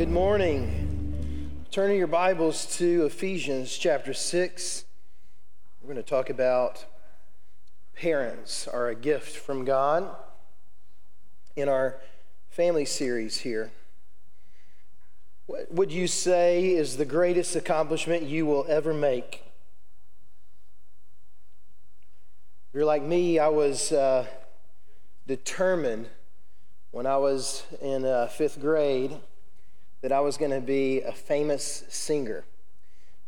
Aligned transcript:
good 0.00 0.08
morning. 0.08 1.66
Turning 1.70 1.98
your 1.98 2.06
Bibles 2.06 2.64
to 2.78 3.04
Ephesians 3.04 3.76
chapter 3.76 4.14
6. 4.14 4.86
We're 5.82 5.92
going 5.92 6.02
to 6.02 6.08
talk 6.08 6.30
about 6.30 6.86
parents 7.94 8.66
are 8.66 8.88
a 8.88 8.94
gift 8.94 9.36
from 9.36 9.66
God 9.66 10.08
in 11.54 11.68
our 11.68 11.98
family 12.48 12.86
series 12.86 13.40
here. 13.40 13.72
What 15.44 15.70
would 15.70 15.92
you 15.92 16.06
say 16.06 16.70
is 16.70 16.96
the 16.96 17.04
greatest 17.04 17.54
accomplishment 17.54 18.22
you 18.22 18.46
will 18.46 18.64
ever 18.70 18.94
make? 18.94 19.42
If 22.68 22.74
you're 22.76 22.86
like 22.86 23.02
me, 23.02 23.38
I 23.38 23.48
was 23.48 23.92
uh, 23.92 24.24
determined 25.26 26.08
when 26.90 27.04
I 27.04 27.18
was 27.18 27.64
in 27.82 28.06
uh, 28.06 28.28
fifth 28.28 28.62
grade 28.62 29.20
that 30.02 30.12
I 30.12 30.20
was 30.20 30.36
going 30.36 30.50
to 30.50 30.60
be 30.60 31.00
a 31.02 31.12
famous 31.12 31.84
singer, 31.88 32.44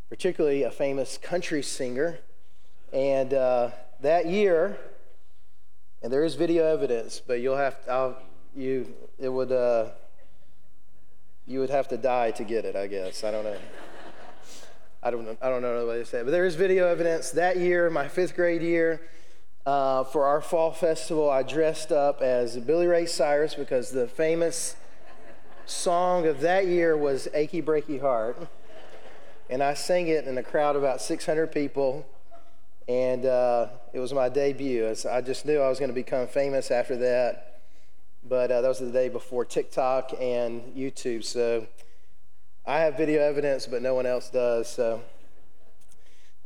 particularly 0.08 0.62
a 0.62 0.70
famous 0.70 1.18
country 1.18 1.62
singer. 1.62 2.18
And 2.92 3.34
uh, 3.34 3.70
that 4.00 4.26
year, 4.26 4.78
and 6.02 6.12
there 6.12 6.24
is 6.24 6.34
video 6.34 6.66
evidence, 6.66 7.20
but 7.24 7.40
you'll 7.40 7.56
have 7.56 7.76
I'll, 7.88 8.16
you 8.54 8.92
it 9.18 9.28
would 9.28 9.52
uh, 9.52 9.90
you 11.46 11.60
would 11.60 11.70
have 11.70 11.88
to 11.88 11.96
die 11.96 12.30
to 12.32 12.44
get 12.44 12.64
it. 12.64 12.76
I 12.76 12.86
guess 12.86 13.24
I 13.24 13.30
don't 13.30 13.44
know. 13.44 13.56
I 15.02 15.10
don't 15.10 15.24
know. 15.24 15.36
I 15.42 15.48
don't 15.48 15.62
know 15.62 15.86
what 15.86 15.94
to 15.94 16.04
say, 16.04 16.22
but 16.22 16.30
there 16.30 16.46
is 16.46 16.54
video 16.54 16.86
evidence. 16.86 17.30
That 17.30 17.56
year, 17.56 17.90
my 17.90 18.08
fifth 18.08 18.36
grade 18.36 18.62
year, 18.62 19.02
uh, 19.66 20.04
for 20.04 20.24
our 20.24 20.40
fall 20.40 20.72
festival, 20.72 21.28
I 21.28 21.42
dressed 21.42 21.92
up 21.92 22.22
as 22.22 22.56
Billy 22.58 22.86
Ray 22.86 23.06
Cyrus 23.06 23.54
because 23.54 23.90
the 23.90 24.06
famous 24.06 24.76
song 25.66 26.26
of 26.26 26.40
that 26.40 26.66
year 26.66 26.96
was 26.96 27.28
Achy 27.34 27.62
Breaky 27.62 28.00
Heart. 28.00 28.48
And 29.50 29.62
I 29.62 29.74
sang 29.74 30.08
it 30.08 30.26
in 30.26 30.38
a 30.38 30.42
crowd 30.42 30.76
of 30.76 30.82
about 30.82 31.00
600 31.00 31.52
people. 31.52 32.06
And 32.88 33.26
uh, 33.26 33.68
it 33.92 33.98
was 33.98 34.12
my 34.12 34.28
debut. 34.28 34.94
I 35.10 35.20
just 35.20 35.46
knew 35.46 35.60
I 35.60 35.68
was 35.68 35.78
going 35.78 35.90
to 35.90 35.94
become 35.94 36.26
famous 36.26 36.70
after 36.70 36.96
that. 36.96 37.60
But 38.28 38.50
uh, 38.50 38.60
that 38.60 38.68
was 38.68 38.78
the 38.78 38.90
day 38.90 39.08
before 39.08 39.44
TikTok 39.44 40.14
and 40.20 40.62
YouTube. 40.74 41.24
So 41.24 41.66
I 42.66 42.80
have 42.80 42.96
video 42.96 43.20
evidence, 43.20 43.66
but 43.66 43.82
no 43.82 43.94
one 43.94 44.06
else 44.06 44.30
does. 44.30 44.68
So, 44.70 45.02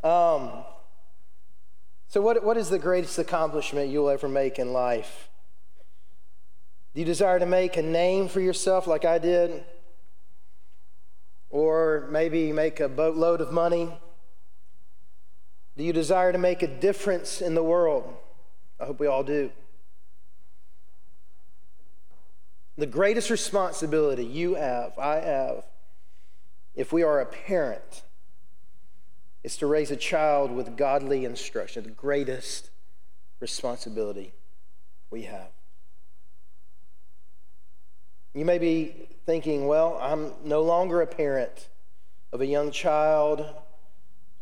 um, 0.03 0.65
so 2.09 2.21
what, 2.21 2.43
what 2.43 2.57
is 2.57 2.71
the 2.71 2.79
greatest 2.79 3.19
accomplishment 3.19 3.91
you'll 3.91 4.09
ever 4.09 4.29
make 4.29 4.59
in 4.59 4.73
life? 4.73 5.29
Do 6.97 7.01
you 7.01 7.05
desire 7.05 7.39
to 7.39 7.45
make 7.45 7.77
a 7.77 7.83
name 7.83 8.27
for 8.27 8.41
yourself 8.41 8.87
like 8.87 9.05
I 9.05 9.19
did? 9.19 9.63
Or 11.51 12.09
maybe 12.11 12.53
make 12.53 12.81
a 12.81 12.89
boatload 12.89 13.43
of 13.43 13.53
money? 13.53 13.93
Do 15.77 15.85
you 15.85 15.93
desire 15.93 16.33
to 16.33 16.39
make 16.39 16.63
a 16.63 16.67
difference 16.67 17.43
in 17.43 17.55
the 17.55 17.63
world? 17.63 18.15
I 18.81 18.87
hope 18.87 18.99
we 18.99 19.07
all 19.07 19.23
do. 19.23 19.51
The 22.79 22.87
greatest 22.87 23.29
responsibility 23.29 24.25
you 24.25 24.55
have, 24.55 24.99
I 24.99 25.17
have, 25.17 25.65
if 26.75 26.95
we 26.95 27.03
are 27.03 27.21
a 27.21 27.27
parent, 27.27 28.05
is 29.45 29.59
to 29.59 29.67
raise 29.67 29.91
a 29.91 29.97
child 29.97 30.51
with 30.51 30.79
godly 30.79 31.27
instruction, 31.27 31.85
the 31.85 31.91
greatest 31.91 32.71
responsibility 33.39 34.33
we 35.11 35.25
have. 35.25 35.56
You 38.37 38.45
may 38.45 38.59
be 38.59 39.09
thinking, 39.25 39.67
well, 39.67 39.99
I'm 39.99 40.31
no 40.45 40.61
longer 40.61 41.01
a 41.01 41.07
parent 41.07 41.69
of 42.35 42.43
a 42.43 42.47
young 42.47 42.71
child, 42.71 43.47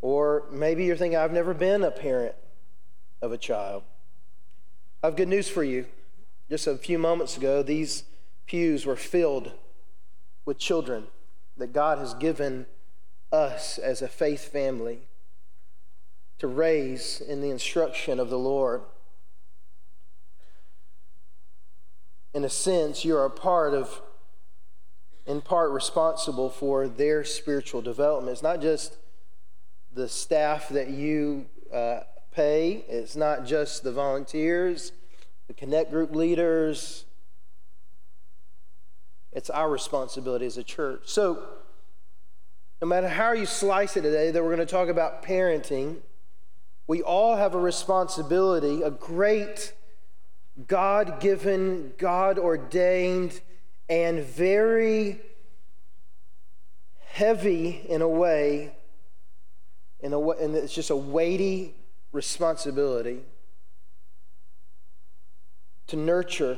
or 0.02 0.46
maybe 0.50 0.84
you're 0.84 0.96
thinking, 0.96 1.16
I've 1.16 1.30
never 1.30 1.54
been 1.54 1.84
a 1.84 1.92
parent 1.92 2.34
of 3.22 3.30
a 3.30 3.38
child. 3.38 3.84
I 5.00 5.06
have 5.06 5.14
good 5.14 5.28
news 5.28 5.48
for 5.48 5.62
you. 5.62 5.86
Just 6.50 6.66
a 6.66 6.76
few 6.76 6.98
moments 6.98 7.36
ago, 7.36 7.62
these 7.62 8.02
pews 8.48 8.84
were 8.84 8.96
filled 8.96 9.52
with 10.44 10.58
children 10.58 11.06
that 11.56 11.72
God 11.72 11.98
has 11.98 12.14
given 12.14 12.66
us 13.30 13.78
as 13.78 14.02
a 14.02 14.08
faith 14.08 14.50
family 14.50 15.02
to 16.38 16.48
raise 16.48 17.20
in 17.20 17.42
the 17.42 17.50
instruction 17.50 18.18
of 18.18 18.28
the 18.28 18.40
Lord. 18.40 18.82
In 22.44 22.48
a 22.48 22.50
sense, 22.50 23.06
you're 23.06 23.24
a 23.24 23.30
part 23.30 23.72
of, 23.72 24.02
in 25.24 25.40
part, 25.40 25.70
responsible 25.70 26.50
for 26.50 26.86
their 26.86 27.24
spiritual 27.24 27.80
development. 27.80 28.34
It's 28.34 28.42
not 28.42 28.60
just 28.60 28.98
the 29.94 30.06
staff 30.10 30.68
that 30.68 30.90
you 30.90 31.46
uh, 31.72 32.00
pay, 32.32 32.84
it's 32.86 33.16
not 33.16 33.46
just 33.46 33.82
the 33.82 33.92
volunteers, 33.92 34.92
the 35.46 35.54
Connect 35.54 35.90
group 35.90 36.14
leaders. 36.14 37.06
It's 39.32 39.48
our 39.48 39.70
responsibility 39.70 40.44
as 40.44 40.58
a 40.58 40.62
church. 40.62 41.04
So, 41.06 41.42
no 42.82 42.86
matter 42.86 43.08
how 43.08 43.32
you 43.32 43.46
slice 43.46 43.96
it 43.96 44.02
today, 44.02 44.30
that 44.30 44.42
we're 44.42 44.54
going 44.54 44.66
to 44.66 44.70
talk 44.70 44.90
about 44.90 45.22
parenting, 45.22 46.02
we 46.86 47.00
all 47.00 47.36
have 47.36 47.54
a 47.54 47.58
responsibility, 47.58 48.82
a 48.82 48.90
great 48.90 49.72
God 50.68 51.20
given, 51.20 51.92
God 51.98 52.38
ordained, 52.38 53.40
and 53.88 54.22
very 54.24 55.20
heavy 57.06 57.84
in 57.88 58.02
a 58.02 58.08
way, 58.08 58.72
in 60.00 60.12
a 60.12 60.18
way, 60.18 60.36
and 60.40 60.54
it's 60.54 60.72
just 60.72 60.90
a 60.90 60.96
weighty 60.96 61.74
responsibility 62.12 63.20
to 65.88 65.96
nurture 65.96 66.56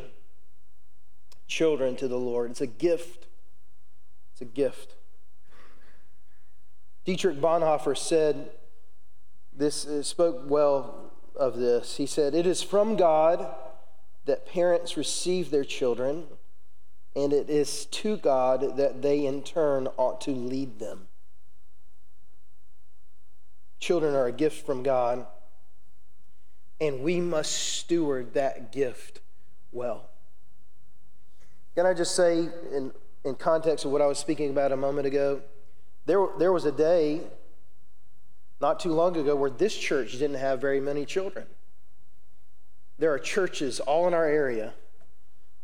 children 1.47 1.97
to 1.97 2.09
the 2.09 2.19
Lord. 2.19 2.51
It's 2.51 2.61
a 2.61 2.67
gift. 2.67 3.27
It's 4.33 4.43
a 4.43 4.45
gift. 4.45 4.95
Dietrich 7.05 7.41
Bonhoeffer 7.41 7.97
said 7.97 8.51
this, 9.57 9.87
uh, 9.87 10.03
spoke 10.03 10.43
well 10.51 11.13
of 11.35 11.57
this. 11.57 11.97
He 11.97 12.07
said, 12.07 12.35
It 12.35 12.47
is 12.47 12.63
from 12.63 12.97
God 12.97 13.55
that 14.27 14.47
parents 14.47 14.97
receive 14.97 15.51
their 15.51 15.65
children, 15.65 16.25
and 17.15 17.33
it 17.33 17.49
is 17.49 17.87
to 17.87 18.17
God 18.17 18.77
that 18.77 19.01
they 19.03 19.25
in 19.25 19.43
turn 19.43 19.89
ought 19.97 20.21
to 20.23 20.33
lead 20.33 20.79
them. 20.79 21.09
Children 23.79 24.15
are 24.15 24.27
a 24.27 24.33
gift 24.33 24.67
from 24.67 24.83
God, 24.83 25.27
and 26.81 27.01
we 27.01 27.21
must 27.21 27.53
steward 27.53 28.35
that 28.35 28.73
gift 28.73 29.21
well. 29.73 30.11
Can 31.75 31.87
I 31.87 31.95
just 31.95 32.15
say, 32.15 32.49
in, 32.73 32.93
in 33.25 33.35
context 33.35 33.85
of 33.85 33.91
what 33.93 34.03
I 34.03 34.07
was 34.07 34.19
speaking 34.19 34.51
about 34.51 34.73
a 34.73 34.77
moment 34.77 35.07
ago, 35.07 35.41
there, 36.07 36.27
there 36.39 36.53
was 36.53 36.65
a 36.65 36.73
day 36.73 37.23
not 38.61 38.81
too 38.81 38.93
long 38.93 39.17
ago 39.17 39.37
where 39.37 39.51
this 39.51 39.77
church 39.77 40.13
didn't 40.13 40.37
have 40.37 40.61
very 40.61 40.81
many 40.81 41.05
children. 41.05 41.47
There 42.99 43.13
are 43.13 43.19
churches 43.19 43.81
all 43.81 44.09
in 44.09 44.15
our 44.15 44.25
area 44.25 44.73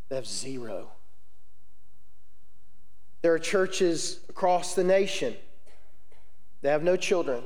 that 0.08 0.16
have 0.16 0.26
zero. 0.26 0.92
There 3.22 3.32
are 3.32 3.38
churches 3.38 4.20
across 4.28 4.74
the 4.74 4.84
nation 4.84 5.34
that 6.60 6.70
have 6.70 6.82
no 6.82 6.96
children, 6.96 7.44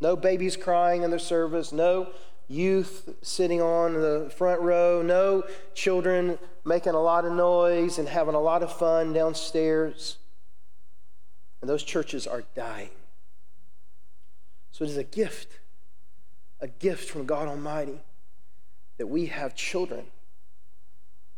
no 0.00 0.16
babies 0.16 0.56
crying 0.56 1.02
in 1.02 1.10
the 1.10 1.18
service, 1.18 1.72
no 1.72 2.08
youth 2.48 3.08
sitting 3.22 3.60
on 3.60 3.94
the 3.94 4.32
front 4.36 4.60
row, 4.60 5.02
no 5.02 5.44
children 5.74 6.38
making 6.64 6.94
a 6.94 7.00
lot 7.00 7.24
of 7.24 7.32
noise 7.32 7.98
and 7.98 8.08
having 8.08 8.34
a 8.34 8.40
lot 8.40 8.62
of 8.62 8.72
fun 8.72 9.12
downstairs. 9.12 10.16
And 11.60 11.68
those 11.68 11.82
churches 11.82 12.26
are 12.26 12.44
dying. 12.54 12.90
So 14.72 14.84
it 14.84 14.90
is 14.90 14.96
a 14.96 15.04
gift, 15.04 15.60
a 16.60 16.68
gift 16.68 17.10
from 17.10 17.26
God 17.26 17.48
Almighty 17.48 18.00
that 19.00 19.06
we 19.06 19.24
have 19.24 19.54
children. 19.54 20.04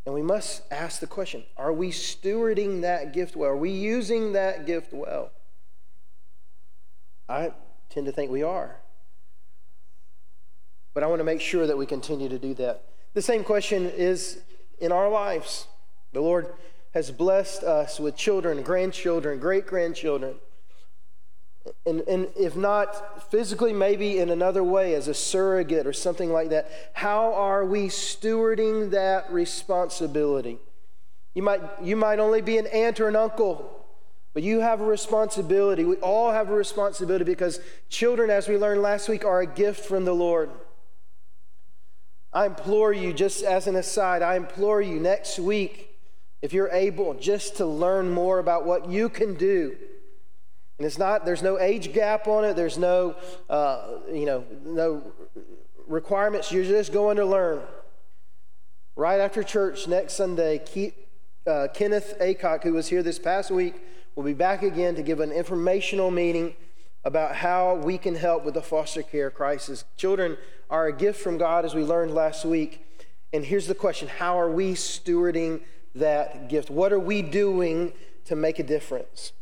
And 0.05 0.13
we 0.13 0.21
must 0.21 0.63
ask 0.69 0.99
the 0.99 1.07
question 1.07 1.45
are 1.55 1.71
we 1.71 1.91
stewarding 1.91 2.81
that 2.81 3.13
gift 3.13 3.37
well? 3.37 3.51
Are 3.51 3.55
we 3.55 3.69
using 3.69 4.33
that 4.33 4.65
gift 4.65 4.91
well? 4.91 5.31
I 7.29 7.53
tend 7.89 8.05
to 8.07 8.11
think 8.11 8.31
we 8.31 8.43
are. 8.43 8.81
But 10.93 11.03
I 11.03 11.07
want 11.07 11.21
to 11.21 11.23
make 11.23 11.39
sure 11.39 11.65
that 11.65 11.77
we 11.77 11.85
continue 11.85 12.27
to 12.27 12.37
do 12.37 12.53
that. 12.55 12.83
The 13.13 13.21
same 13.21 13.45
question 13.45 13.89
is 13.89 14.41
in 14.79 14.91
our 14.91 15.09
lives. 15.09 15.67
The 16.11 16.19
Lord 16.19 16.53
has 16.93 17.11
blessed 17.11 17.63
us 17.63 17.97
with 17.97 18.17
children, 18.17 18.61
grandchildren, 18.61 19.39
great 19.39 19.65
grandchildren 19.67 20.35
and, 21.85 22.01
and 22.01 22.27
if 22.35 22.55
not 22.55 23.31
physically, 23.31 23.73
maybe 23.73 24.19
in 24.19 24.29
another 24.29 24.63
way 24.63 24.95
as 24.95 25.07
a 25.07 25.13
surrogate 25.13 25.87
or 25.87 25.93
something 25.93 26.31
like 26.31 26.49
that, 26.49 26.69
how 26.93 27.33
are 27.33 27.65
we 27.65 27.87
stewarding 27.87 28.91
that 28.91 29.31
responsibility? 29.31 30.59
You 31.33 31.43
might, 31.43 31.61
you 31.81 31.95
might 31.95 32.19
only 32.19 32.41
be 32.41 32.57
an 32.57 32.67
aunt 32.67 32.99
or 32.99 33.07
an 33.07 33.15
uncle 33.15 33.85
But 34.33 34.41
you 34.41 34.61
have 34.61 34.81
a 34.81 34.85
responsibility. 34.85 35.85
We 35.85 35.95
all 35.97 36.31
have 36.31 36.49
a 36.49 36.55
responsibility 36.55 37.23
because 37.23 37.59
children, 37.89 38.29
as 38.29 38.47
we 38.47 38.57
learned 38.57 38.81
last 38.81 39.07
week, 39.07 39.23
are 39.23 39.41
a 39.41 39.45
gift 39.45 39.85
from 39.85 40.05
the 40.05 40.13
Lord. 40.13 40.49
I 42.33 42.47
implore 42.47 42.91
you, 42.91 43.13
just 43.13 43.43
as 43.43 43.67
an 43.67 43.75
aside, 43.75 44.23
I 44.23 44.35
implore 44.35 44.81
you 44.81 44.99
next 44.99 45.37
week, 45.37 45.99
if 46.41 46.51
you're 46.51 46.69
able, 46.69 47.13
just 47.13 47.57
to 47.57 47.65
learn 47.65 48.09
more 48.09 48.39
about 48.39 48.65
what 48.65 48.89
you 48.89 49.07
can 49.07 49.35
do. 49.35 49.77
And 50.77 50.87
it's 50.87 50.97
not, 50.97 51.25
there's 51.25 51.43
no 51.43 51.59
age 51.59 51.93
gap 51.93 52.27
on 52.27 52.45
it, 52.45 52.55
there's 52.55 52.77
no, 52.77 53.15
uh, 53.49 53.99
you 54.11 54.25
know, 54.25 54.43
no 54.65 55.03
requirements. 55.87 56.51
You're 56.51 56.63
just 56.63 56.91
going 56.91 57.17
to 57.17 57.25
learn. 57.25 57.61
Right 58.95 59.19
after 59.19 59.43
church 59.43 59.87
next 59.87 60.13
Sunday, 60.13 60.59
Keith, 60.59 60.95
uh, 61.47 61.67
Kenneth 61.73 62.15
Acock, 62.19 62.63
who 62.63 62.73
was 62.73 62.87
here 62.87 63.03
this 63.03 63.19
past 63.19 63.51
week, 63.51 63.75
will 64.15 64.23
be 64.23 64.33
back 64.33 64.63
again 64.63 64.95
to 64.95 65.03
give 65.03 65.19
an 65.19 65.31
informational 65.31 66.11
meeting 66.11 66.55
about 67.03 67.35
how 67.35 67.75
we 67.75 67.97
can 67.97 68.15
help 68.15 68.45
with 68.45 68.53
the 68.53 68.61
foster 68.61 69.03
care 69.03 69.29
crisis. 69.29 69.83
Children 69.97 70.37
are 70.69 70.87
a 70.87 70.93
gift 70.93 71.21
from 71.21 71.37
God, 71.37 71.65
as 71.65 71.75
we 71.75 71.83
learned 71.83 72.13
last 72.13 72.45
week. 72.45 72.85
And 73.33 73.43
here's 73.43 73.67
the 73.67 73.75
question 73.75 74.07
How 74.07 74.39
are 74.39 74.49
we 74.49 74.73
stewarding 74.73 75.61
that 75.95 76.49
gift? 76.49 76.69
What 76.69 76.93
are 76.93 76.99
we 76.99 77.21
doing 77.21 77.93
to 78.25 78.35
make 78.35 78.59
a 78.59 78.63
difference? 78.63 79.33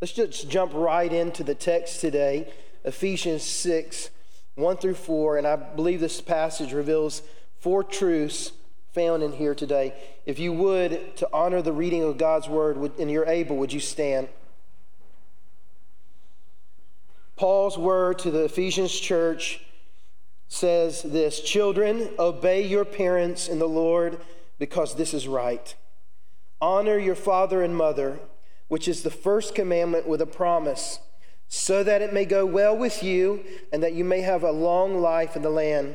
Let's 0.00 0.12
just 0.12 0.48
jump 0.50 0.72
right 0.74 1.12
into 1.12 1.44
the 1.44 1.54
text 1.54 2.00
today 2.00 2.52
Ephesians 2.84 3.42
6 3.42 4.10
1 4.56 4.76
through 4.76 4.94
4. 4.94 5.38
And 5.38 5.46
I 5.46 5.56
believe 5.56 6.00
this 6.00 6.20
passage 6.20 6.72
reveals 6.72 7.22
four 7.58 7.82
truths 7.82 8.52
found 8.92 9.22
in 9.22 9.32
here 9.32 9.54
today. 9.54 9.94
If 10.26 10.38
you 10.38 10.52
would, 10.52 11.16
to 11.16 11.28
honor 11.32 11.62
the 11.62 11.72
reading 11.72 12.02
of 12.04 12.18
God's 12.18 12.48
word 12.48 12.76
and 12.98 13.10
you're 13.10 13.26
able, 13.26 13.56
would 13.56 13.72
you 13.72 13.80
stand? 13.80 14.28
Paul's 17.36 17.76
word 17.76 18.20
to 18.20 18.30
the 18.30 18.44
Ephesians 18.44 18.92
church 18.92 19.60
says 20.46 21.02
this 21.02 21.40
Children, 21.40 22.10
obey 22.18 22.64
your 22.64 22.84
parents 22.84 23.48
in 23.48 23.58
the 23.58 23.68
Lord 23.68 24.20
because 24.58 24.94
this 24.94 25.12
is 25.12 25.26
right. 25.26 25.74
Honor 26.60 26.96
your 26.96 27.16
father 27.16 27.62
and 27.62 27.76
mother, 27.76 28.20
which 28.74 28.88
is 28.88 29.04
the 29.04 29.10
first 29.10 29.54
commandment 29.54 30.04
with 30.04 30.20
a 30.20 30.26
promise, 30.26 30.98
so 31.46 31.84
that 31.84 32.02
it 32.02 32.12
may 32.12 32.24
go 32.24 32.44
well 32.44 32.76
with 32.76 33.04
you 33.04 33.40
and 33.72 33.84
that 33.84 33.92
you 33.92 34.02
may 34.02 34.20
have 34.20 34.42
a 34.42 34.50
long 34.50 35.00
life 35.00 35.36
in 35.36 35.42
the 35.42 35.48
land. 35.48 35.94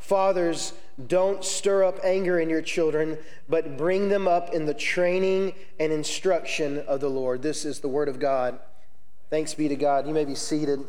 Fathers, 0.00 0.72
don't 1.06 1.44
stir 1.44 1.84
up 1.84 2.00
anger 2.02 2.40
in 2.40 2.50
your 2.50 2.60
children, 2.60 3.16
but 3.48 3.76
bring 3.76 4.08
them 4.08 4.26
up 4.26 4.52
in 4.52 4.66
the 4.66 4.74
training 4.74 5.54
and 5.78 5.92
instruction 5.92 6.80
of 6.88 7.00
the 7.00 7.08
Lord. 7.08 7.40
This 7.40 7.64
is 7.64 7.78
the 7.78 7.88
word 7.88 8.08
of 8.08 8.18
God. 8.18 8.58
Thanks 9.30 9.54
be 9.54 9.68
to 9.68 9.76
God. 9.76 10.04
You 10.08 10.12
may 10.12 10.24
be 10.24 10.34
seated. 10.34 10.80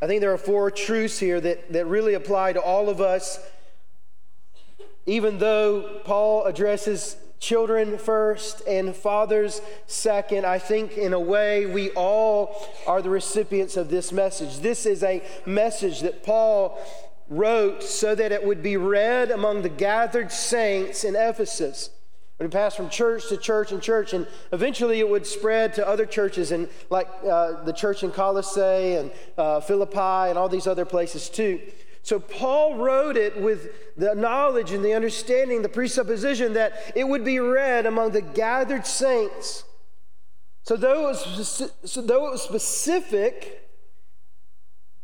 I 0.00 0.06
think 0.06 0.22
there 0.22 0.32
are 0.32 0.38
four 0.38 0.70
truths 0.70 1.18
here 1.18 1.42
that, 1.42 1.70
that 1.74 1.84
really 1.84 2.14
apply 2.14 2.54
to 2.54 2.60
all 2.62 2.88
of 2.88 3.02
us. 3.02 3.38
Even 5.04 5.36
though 5.36 6.00
Paul 6.04 6.46
addresses 6.46 7.18
children 7.42 7.98
first 7.98 8.62
and 8.68 8.94
fathers 8.94 9.60
second, 9.88 10.46
I 10.46 10.60
think 10.60 10.96
in 10.96 11.12
a 11.12 11.18
way 11.18 11.66
we 11.66 11.90
all 11.90 12.68
are 12.86 13.02
the 13.02 13.10
recipients 13.10 13.76
of 13.76 13.90
this 13.90 14.12
message. 14.12 14.60
This 14.60 14.86
is 14.86 15.02
a 15.02 15.20
message 15.44 16.00
that 16.00 16.22
Paul 16.22 16.80
wrote 17.28 17.82
so 17.82 18.14
that 18.14 18.30
it 18.30 18.46
would 18.46 18.62
be 18.62 18.76
read 18.76 19.32
among 19.32 19.62
the 19.62 19.68
gathered 19.68 20.30
saints 20.30 21.02
in 21.02 21.16
Ephesus. 21.16 21.90
It 22.38 22.44
would 22.44 22.52
pass 22.52 22.76
from 22.76 22.88
church 22.88 23.28
to 23.28 23.36
church 23.36 23.72
and 23.72 23.82
church, 23.82 24.12
and 24.12 24.28
eventually 24.52 25.00
it 25.00 25.08
would 25.08 25.26
spread 25.26 25.74
to 25.74 25.86
other 25.86 26.06
churches, 26.06 26.52
and 26.52 26.68
like 26.90 27.08
uh, 27.28 27.64
the 27.64 27.72
church 27.72 28.04
in 28.04 28.12
Colossae 28.12 28.94
and 28.94 29.10
uh, 29.36 29.60
Philippi 29.60 30.30
and 30.30 30.38
all 30.38 30.48
these 30.48 30.68
other 30.68 30.84
places 30.84 31.28
too. 31.28 31.60
So 32.02 32.18
Paul 32.18 32.76
wrote 32.76 33.16
it 33.16 33.40
with 33.40 33.96
the 33.96 34.14
knowledge 34.14 34.72
and 34.72 34.84
the 34.84 34.92
understanding, 34.92 35.62
the 35.62 35.68
presupposition 35.68 36.54
that 36.54 36.92
it 36.96 37.06
would 37.06 37.24
be 37.24 37.38
read 37.38 37.86
among 37.86 38.10
the 38.10 38.22
gathered 38.22 38.86
saints. 38.86 39.64
So 40.64 40.76
though 40.76 41.08
it 41.08 41.26
was, 41.26 41.70
so 41.84 42.02
though 42.02 42.26
it 42.26 42.32
was 42.32 42.42
specific, 42.42 43.62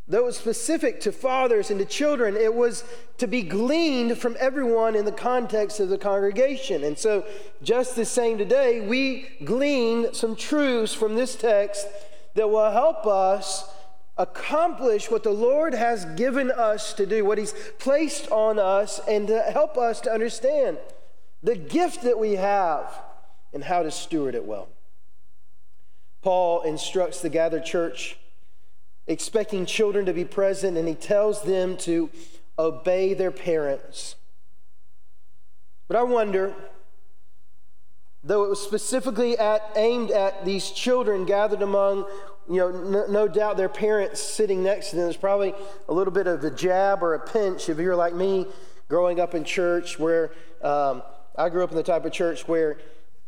Though 0.09 0.21
it 0.21 0.25
was 0.25 0.37
specific 0.37 1.01
to 1.01 1.11
fathers 1.11 1.69
and 1.69 1.79
to 1.79 1.85
children, 1.85 2.35
it 2.35 2.55
was 2.55 2.83
to 3.19 3.27
be 3.27 3.43
gleaned 3.43 4.17
from 4.17 4.35
everyone 4.39 4.95
in 4.95 5.05
the 5.05 5.11
context 5.11 5.79
of 5.79 5.89
the 5.89 5.99
congregation. 5.99 6.83
And 6.83 6.97
so, 6.97 7.23
just 7.61 7.95
the 7.95 8.05
same 8.05 8.39
today, 8.39 8.81
we 8.81 9.27
glean 9.45 10.11
some 10.15 10.35
truths 10.35 10.95
from 10.95 11.13
this 11.13 11.35
text 11.35 11.87
that 12.33 12.49
will 12.49 12.71
help 12.71 13.05
us 13.05 13.71
accomplish 14.19 15.09
what 15.09 15.23
the 15.23 15.31
Lord 15.31 15.73
has 15.73 16.05
given 16.15 16.51
us 16.51 16.93
to 16.93 17.05
do, 17.05 17.25
what 17.25 17.37
He's 17.37 17.53
placed 17.79 18.29
on 18.29 18.59
us, 18.59 18.99
and 19.07 19.27
to 19.27 19.41
help 19.41 19.77
us 19.77 20.01
to 20.01 20.11
understand 20.11 20.77
the 21.41 21.55
gift 21.55 22.03
that 22.03 22.19
we 22.19 22.33
have 22.33 23.01
and 23.53 23.63
how 23.63 23.81
to 23.81 23.89
steward 23.89 24.35
it 24.35 24.45
well. 24.45 24.67
Paul 26.21 26.61
instructs 26.63 27.21
the 27.21 27.29
gathered 27.29 27.63
church 27.63 28.17
expecting 29.07 29.65
children 29.65 30.05
to 30.05 30.13
be 30.13 30.25
present, 30.25 30.77
and 30.77 30.87
he 30.87 30.95
tells 30.95 31.41
them 31.43 31.77
to 31.77 32.09
obey 32.59 33.13
their 33.13 33.31
parents. 33.31 34.15
But 35.87 35.97
I 35.97 36.03
wonder, 36.03 36.53
though 38.23 38.43
it 38.43 38.49
was 38.49 38.61
specifically 38.61 39.37
at, 39.37 39.61
aimed 39.75 40.11
at 40.11 40.45
these 40.45 40.71
children 40.71 41.25
gathered 41.25 41.61
among, 41.61 42.05
you 42.49 42.57
know, 42.57 42.71
no, 42.71 43.07
no 43.07 43.27
doubt 43.27 43.57
their 43.57 43.69
parents 43.69 44.21
sitting 44.21 44.63
next 44.63 44.89
to 44.89 44.95
them, 44.95 45.05
there's 45.05 45.17
probably 45.17 45.53
a 45.87 45.93
little 45.93 46.13
bit 46.13 46.27
of 46.27 46.43
a 46.43 46.51
jab 46.51 47.01
or 47.01 47.13
a 47.13 47.19
pinch 47.19 47.69
if 47.69 47.77
you're 47.77 47.95
like 47.95 48.13
me 48.13 48.45
growing 48.89 49.19
up 49.19 49.35
in 49.35 49.43
church 49.43 49.99
where 49.99 50.31
um, 50.61 51.01
I 51.37 51.49
grew 51.49 51.63
up 51.63 51.71
in 51.71 51.77
the 51.77 51.83
type 51.83 52.05
of 52.05 52.11
church 52.11 52.47
where 52.47 52.79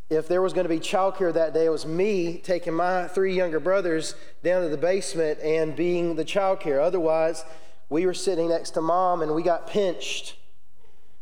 if 0.10 0.27
there 0.27 0.41
was 0.41 0.51
going 0.51 0.65
to 0.65 0.69
be 0.69 0.79
childcare 0.79 1.33
that 1.33 1.53
day, 1.53 1.65
it 1.65 1.69
was 1.69 1.86
me 1.86 2.38
taking 2.39 2.74
my 2.74 3.07
three 3.07 3.33
younger 3.33 3.62
brothers 3.62 4.13
down 4.43 4.62
to 4.62 4.67
the 4.67 4.77
basement 4.77 5.39
and 5.39 5.74
being 5.74 6.15
the 6.15 6.25
childcare. 6.25 6.83
Otherwise, 6.83 7.45
we 7.89 8.05
were 8.05 8.13
sitting 8.13 8.50
next 8.50 8.71
to 8.71 8.81
mom 8.81 9.21
and 9.21 9.33
we 9.33 9.41
got 9.41 9.67
pinched. 9.67 10.36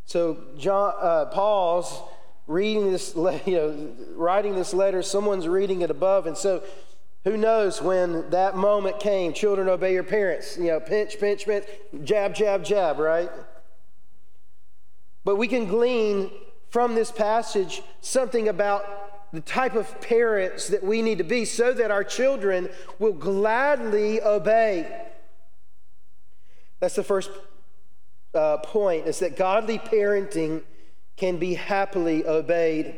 So 0.06 0.40
John, 0.58 0.94
uh, 1.00 1.26
Paul's 1.26 2.02
reading 2.50 2.92
this, 2.92 3.16
you 3.46 3.56
know, 3.56 3.96
writing 4.16 4.56
this 4.56 4.74
letter. 4.74 5.02
Someone's 5.02 5.48
reading 5.48 5.82
it 5.82 5.90
above, 5.90 6.28
and 6.28 6.38
so 6.38 6.64
who 7.24 7.38
knows 7.38 7.82
when 7.82 8.30
that 8.32 8.58
moment 8.58 9.00
came? 9.00 9.32
Children, 9.34 9.70
obey 9.70 9.94
your 9.94 10.04
parents. 10.04 10.58
You 10.58 10.68
know, 10.68 10.80
pinch, 10.82 11.20
pinch, 11.20 11.46
pinch, 11.46 11.66
jab, 12.04 12.36
jab, 12.36 12.66
jab. 12.66 13.00
Right. 13.00 13.30
But 15.24 15.36
we 15.36 15.48
can 15.48 15.66
glean 15.66 16.32
from 16.70 16.96
this 16.96 17.12
passage 17.12 17.82
something 18.02 18.48
about 18.48 19.32
the 19.32 19.42
type 19.42 19.76
of 19.76 20.02
parents 20.02 20.70
that 20.70 20.84
we 20.84 21.02
need 21.04 21.20
to 21.20 21.24
be 21.24 21.46
so 21.46 21.72
that 21.74 21.92
our 21.92 22.04
children 22.04 22.70
will 22.98 23.14
gladly 23.14 24.22
obey. 24.22 25.06
That's 26.80 26.96
the 26.96 27.04
first 27.04 27.30
uh, 28.34 28.58
point 28.58 29.08
is 29.08 29.20
that 29.20 29.36
godly 29.36 29.78
parenting 29.78 30.64
can 31.20 31.38
be 31.38 31.54
happily 31.54 32.26
obeyed. 32.26 32.96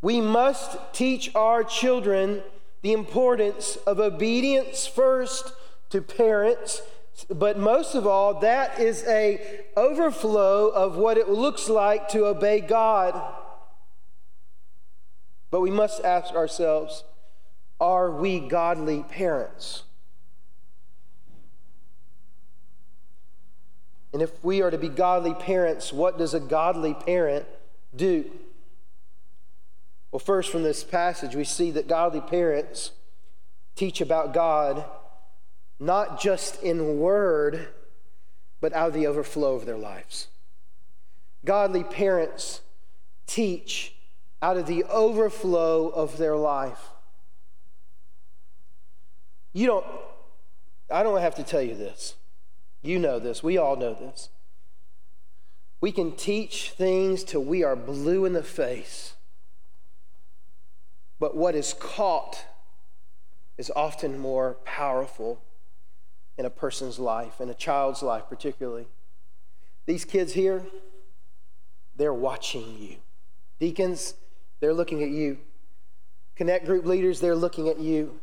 We 0.00 0.20
must 0.20 0.78
teach 0.92 1.34
our 1.34 1.64
children 1.64 2.42
the 2.82 2.92
importance 2.92 3.76
of 3.86 3.98
obedience 3.98 4.86
first 4.86 5.52
to 5.90 6.00
parents 6.00 6.82
but 7.30 7.58
most 7.58 7.94
of 7.94 8.06
all, 8.06 8.40
that 8.40 8.78
is 8.78 9.02
a 9.04 9.64
overflow 9.76 10.68
of 10.68 10.96
what 10.96 11.16
it 11.16 11.28
looks 11.28 11.68
like 11.68 12.08
to 12.10 12.26
obey 12.26 12.60
God. 12.60 13.34
But 15.50 15.60
we 15.60 15.70
must 15.70 16.04
ask 16.04 16.34
ourselves, 16.34 17.04
are 17.80 18.10
we 18.10 18.40
godly 18.40 19.02
parents? 19.02 19.84
And 24.16 24.22
if 24.22 24.42
we 24.42 24.62
are 24.62 24.70
to 24.70 24.78
be 24.78 24.88
godly 24.88 25.34
parents, 25.34 25.92
what 25.92 26.16
does 26.16 26.32
a 26.32 26.40
godly 26.40 26.94
parent 26.94 27.44
do? 27.94 28.24
Well, 30.10 30.20
first, 30.20 30.50
from 30.50 30.62
this 30.62 30.82
passage, 30.82 31.34
we 31.34 31.44
see 31.44 31.70
that 31.72 31.86
godly 31.86 32.22
parents 32.22 32.92
teach 33.74 34.00
about 34.00 34.32
God 34.32 34.86
not 35.78 36.18
just 36.18 36.62
in 36.62 36.98
word, 36.98 37.68
but 38.58 38.72
out 38.72 38.88
of 38.88 38.94
the 38.94 39.06
overflow 39.06 39.54
of 39.54 39.66
their 39.66 39.76
lives. 39.76 40.28
Godly 41.44 41.84
parents 41.84 42.62
teach 43.26 43.96
out 44.40 44.56
of 44.56 44.66
the 44.66 44.84
overflow 44.84 45.88
of 45.88 46.16
their 46.16 46.36
life. 46.36 46.88
You 49.52 49.66
don't, 49.66 49.86
I 50.90 51.02
don't 51.02 51.20
have 51.20 51.34
to 51.34 51.42
tell 51.42 51.60
you 51.60 51.74
this. 51.74 52.14
You 52.86 53.00
know 53.00 53.18
this. 53.18 53.42
We 53.42 53.58
all 53.58 53.74
know 53.76 53.94
this. 53.94 54.28
We 55.80 55.90
can 55.90 56.12
teach 56.12 56.70
things 56.70 57.24
till 57.24 57.42
we 57.42 57.64
are 57.64 57.74
blue 57.74 58.24
in 58.24 58.32
the 58.32 58.42
face. 58.42 59.14
But 61.18 61.36
what 61.36 61.54
is 61.54 61.74
caught 61.74 62.44
is 63.58 63.72
often 63.74 64.18
more 64.18 64.54
powerful 64.64 65.42
in 66.38 66.44
a 66.44 66.50
person's 66.50 66.98
life, 66.98 67.40
in 67.40 67.48
a 67.50 67.54
child's 67.54 68.02
life 68.02 68.24
particularly. 68.28 68.86
These 69.86 70.04
kids 70.04 70.34
here, 70.34 70.64
they're 71.96 72.14
watching 72.14 72.78
you. 72.78 72.96
Deacons, 73.58 74.14
they're 74.60 74.74
looking 74.74 75.02
at 75.02 75.10
you. 75.10 75.38
Connect 76.36 76.66
group 76.66 76.84
leaders, 76.84 77.20
they're 77.20 77.34
looking 77.34 77.68
at 77.68 77.80
you. 77.80 78.20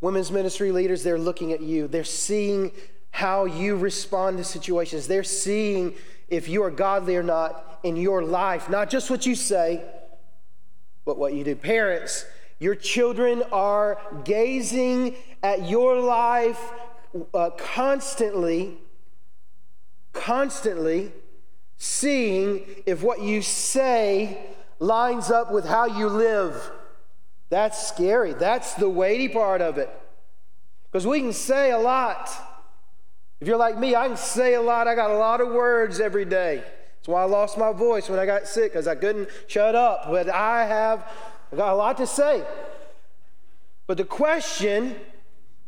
Women's 0.00 0.30
ministry 0.30 0.72
leaders, 0.72 1.02
they're 1.02 1.18
looking 1.18 1.52
at 1.52 1.60
you. 1.60 1.86
They're 1.86 2.04
seeing 2.04 2.72
how 3.14 3.44
you 3.44 3.76
respond 3.76 4.36
to 4.36 4.42
situations. 4.42 5.06
They're 5.06 5.22
seeing 5.22 5.94
if 6.26 6.48
you 6.48 6.64
are 6.64 6.70
godly 6.70 7.14
or 7.14 7.22
not 7.22 7.78
in 7.84 7.94
your 7.94 8.24
life, 8.24 8.68
not 8.68 8.90
just 8.90 9.08
what 9.08 9.24
you 9.24 9.36
say, 9.36 9.84
but 11.04 11.16
what 11.16 11.32
you 11.32 11.44
do. 11.44 11.54
Parents, 11.54 12.26
your 12.58 12.74
children 12.74 13.44
are 13.52 14.00
gazing 14.24 15.14
at 15.44 15.68
your 15.68 16.00
life 16.00 16.58
uh, 17.32 17.50
constantly, 17.50 18.78
constantly 20.12 21.12
seeing 21.76 22.64
if 22.84 23.04
what 23.04 23.22
you 23.22 23.42
say 23.42 24.44
lines 24.80 25.30
up 25.30 25.52
with 25.52 25.66
how 25.66 25.86
you 25.86 26.08
live. 26.08 26.72
That's 27.48 27.86
scary. 27.86 28.32
That's 28.32 28.74
the 28.74 28.88
weighty 28.88 29.28
part 29.28 29.60
of 29.60 29.78
it. 29.78 29.88
Because 30.90 31.06
we 31.06 31.20
can 31.20 31.32
say 31.32 31.70
a 31.70 31.78
lot. 31.78 32.28
If 33.44 33.48
you're 33.48 33.58
like 33.58 33.78
me, 33.78 33.94
I 33.94 34.08
can 34.08 34.16
say 34.16 34.54
a 34.54 34.62
lot. 34.62 34.88
I 34.88 34.94
got 34.94 35.10
a 35.10 35.18
lot 35.18 35.42
of 35.42 35.48
words 35.48 36.00
every 36.00 36.24
day. 36.24 36.64
That's 36.64 37.08
why 37.08 37.20
I 37.20 37.24
lost 37.26 37.58
my 37.58 37.72
voice 37.72 38.08
when 38.08 38.18
I 38.18 38.24
got 38.24 38.46
sick, 38.46 38.72
because 38.72 38.88
I 38.88 38.94
couldn't 38.94 39.28
shut 39.48 39.74
up. 39.74 40.06
But 40.08 40.30
I 40.30 40.64
have 40.64 41.06
I 41.52 41.56
got 41.56 41.74
a 41.74 41.76
lot 41.76 41.98
to 41.98 42.06
say. 42.06 42.42
But 43.86 43.98
the 43.98 44.04
question, 44.04 44.96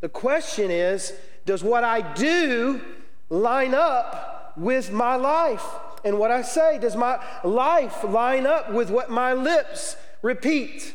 the 0.00 0.08
question 0.08 0.70
is, 0.70 1.12
does 1.44 1.62
what 1.62 1.84
I 1.84 2.00
do 2.14 2.80
line 3.28 3.74
up 3.74 4.54
with 4.56 4.90
my 4.90 5.16
life 5.16 5.66
and 6.02 6.18
what 6.18 6.30
I 6.30 6.40
say? 6.40 6.78
Does 6.78 6.96
my 6.96 7.22
life 7.44 8.02
line 8.04 8.46
up 8.46 8.72
with 8.72 8.88
what 8.88 9.10
my 9.10 9.34
lips 9.34 9.98
repeat? 10.22 10.94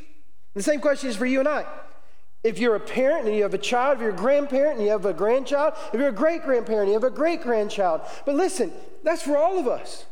The 0.55 0.63
same 0.63 0.81
question 0.81 1.11
is 1.11 1.15
for 1.15 1.27
you 1.27 1.41
and 1.41 1.47
I. 1.47 1.63
If 2.43 2.57
you're 2.57 2.75
a 2.75 2.79
parent 2.79 3.27
and 3.27 3.35
you 3.35 3.43
have 3.43 3.53
a 3.53 3.59
child, 3.59 3.95
if 3.95 4.01
you're 4.01 4.09
a 4.11 4.15
grandparent 4.15 4.77
and 4.77 4.85
you 4.85 4.91
have 4.91 5.05
a 5.05 5.13
grandchild, 5.13 5.73
if 5.93 5.99
you're 5.99 6.09
a 6.09 6.13
great 6.13 6.43
grandparent, 6.43 6.83
and 6.83 6.89
you 6.89 6.93
have 6.95 7.03
a 7.03 7.15
great 7.15 7.41
grandchild. 7.41 8.01
But 8.25 8.35
listen, 8.35 8.73
that's 9.03 9.21
for 9.21 9.37
all 9.37 9.59
of 9.59 9.67
us. 9.67 10.05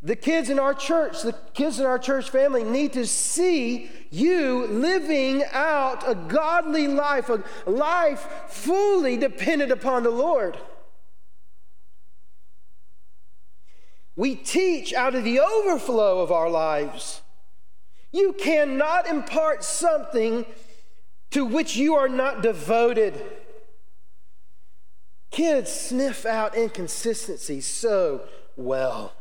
The 0.00 0.14
kids 0.14 0.48
in 0.48 0.60
our 0.60 0.74
church, 0.74 1.22
the 1.22 1.34
kids 1.54 1.80
in 1.80 1.86
our 1.86 1.98
church 1.98 2.30
family 2.30 2.62
need 2.62 2.92
to 2.92 3.04
see 3.04 3.90
you 4.10 4.68
living 4.68 5.42
out 5.50 6.08
a 6.08 6.14
godly 6.14 6.86
life, 6.86 7.28
a 7.28 7.42
life 7.66 8.28
fully 8.48 9.16
dependent 9.16 9.72
upon 9.72 10.04
the 10.04 10.10
Lord. 10.10 10.56
We 14.14 14.36
teach 14.36 14.92
out 14.94 15.16
of 15.16 15.24
the 15.24 15.40
overflow 15.40 16.20
of 16.20 16.30
our 16.30 16.48
lives. 16.48 17.22
You 18.12 18.32
cannot 18.32 19.08
impart 19.08 19.64
something 19.64 20.46
to 21.30 21.44
which 21.44 21.76
you 21.76 21.94
are 21.94 22.08
not 22.08 22.42
devoted. 22.42 23.22
Kids 25.30 25.70
sniff 25.70 26.24
out 26.24 26.56
inconsistency 26.56 27.60
so 27.60 28.22
well. 28.56 29.12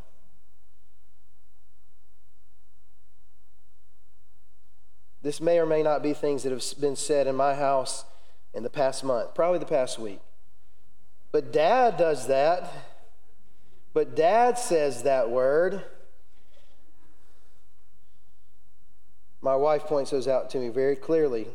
This 5.22 5.42
may 5.42 5.60
or 5.60 5.66
may 5.66 5.84
not 5.84 6.02
be 6.02 6.14
things 6.14 6.44
that 6.44 6.52
have 6.52 6.64
been 6.80 6.96
said 6.96 7.28
in 7.28 7.36
my 7.36 7.56
house 7.56 8.06
in 8.54 8.64
the 8.64 8.70
past 8.70 9.04
month, 9.04 9.36
probably 9.36 9.60
the 9.60 9.66
past 9.66 10.00
week. 10.00 10.20
But 11.32 11.52
dad 11.52 11.98
does 11.98 12.28
that. 12.28 12.72
But 13.94 14.16
dad 14.16 14.58
says 14.58 15.04
that 15.04 15.30
word. 15.30 15.84
My 19.42 19.56
wife 19.56 19.84
points 19.84 20.12
those 20.12 20.28
out 20.28 20.50
to 20.52 20.60
me 20.60 20.70
very 20.70 20.96
clearly. 20.96 21.48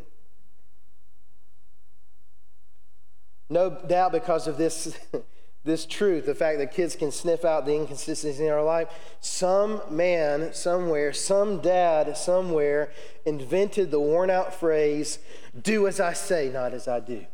No 3.53 3.69
doubt 3.69 4.13
because 4.13 4.47
of 4.47 4.57
this 4.57 4.97
this 5.65 5.85
truth, 5.87 6.27
the 6.27 6.35
fact 6.35 6.59
that 6.59 6.73
kids 6.73 6.97
can 6.97 7.13
sniff 7.13 7.45
out 7.45 7.67
the 7.67 7.75
inconsistencies 7.75 8.41
in 8.41 8.49
our 8.49 8.65
life, 8.65 8.89
some 9.21 9.81
man 9.91 10.53
somewhere, 10.55 11.13
some 11.13 11.61
dad 11.61 12.17
somewhere 12.17 12.91
invented 13.25 13.91
the 13.91 14.01
worn 14.01 14.31
out 14.31 14.53
phrase, 14.53 15.19
do 15.61 15.87
as 15.87 16.01
I 16.01 16.15
say, 16.15 16.49
not 16.49 16.73
as 16.73 16.89
I 16.89 16.99
do, 16.99 17.27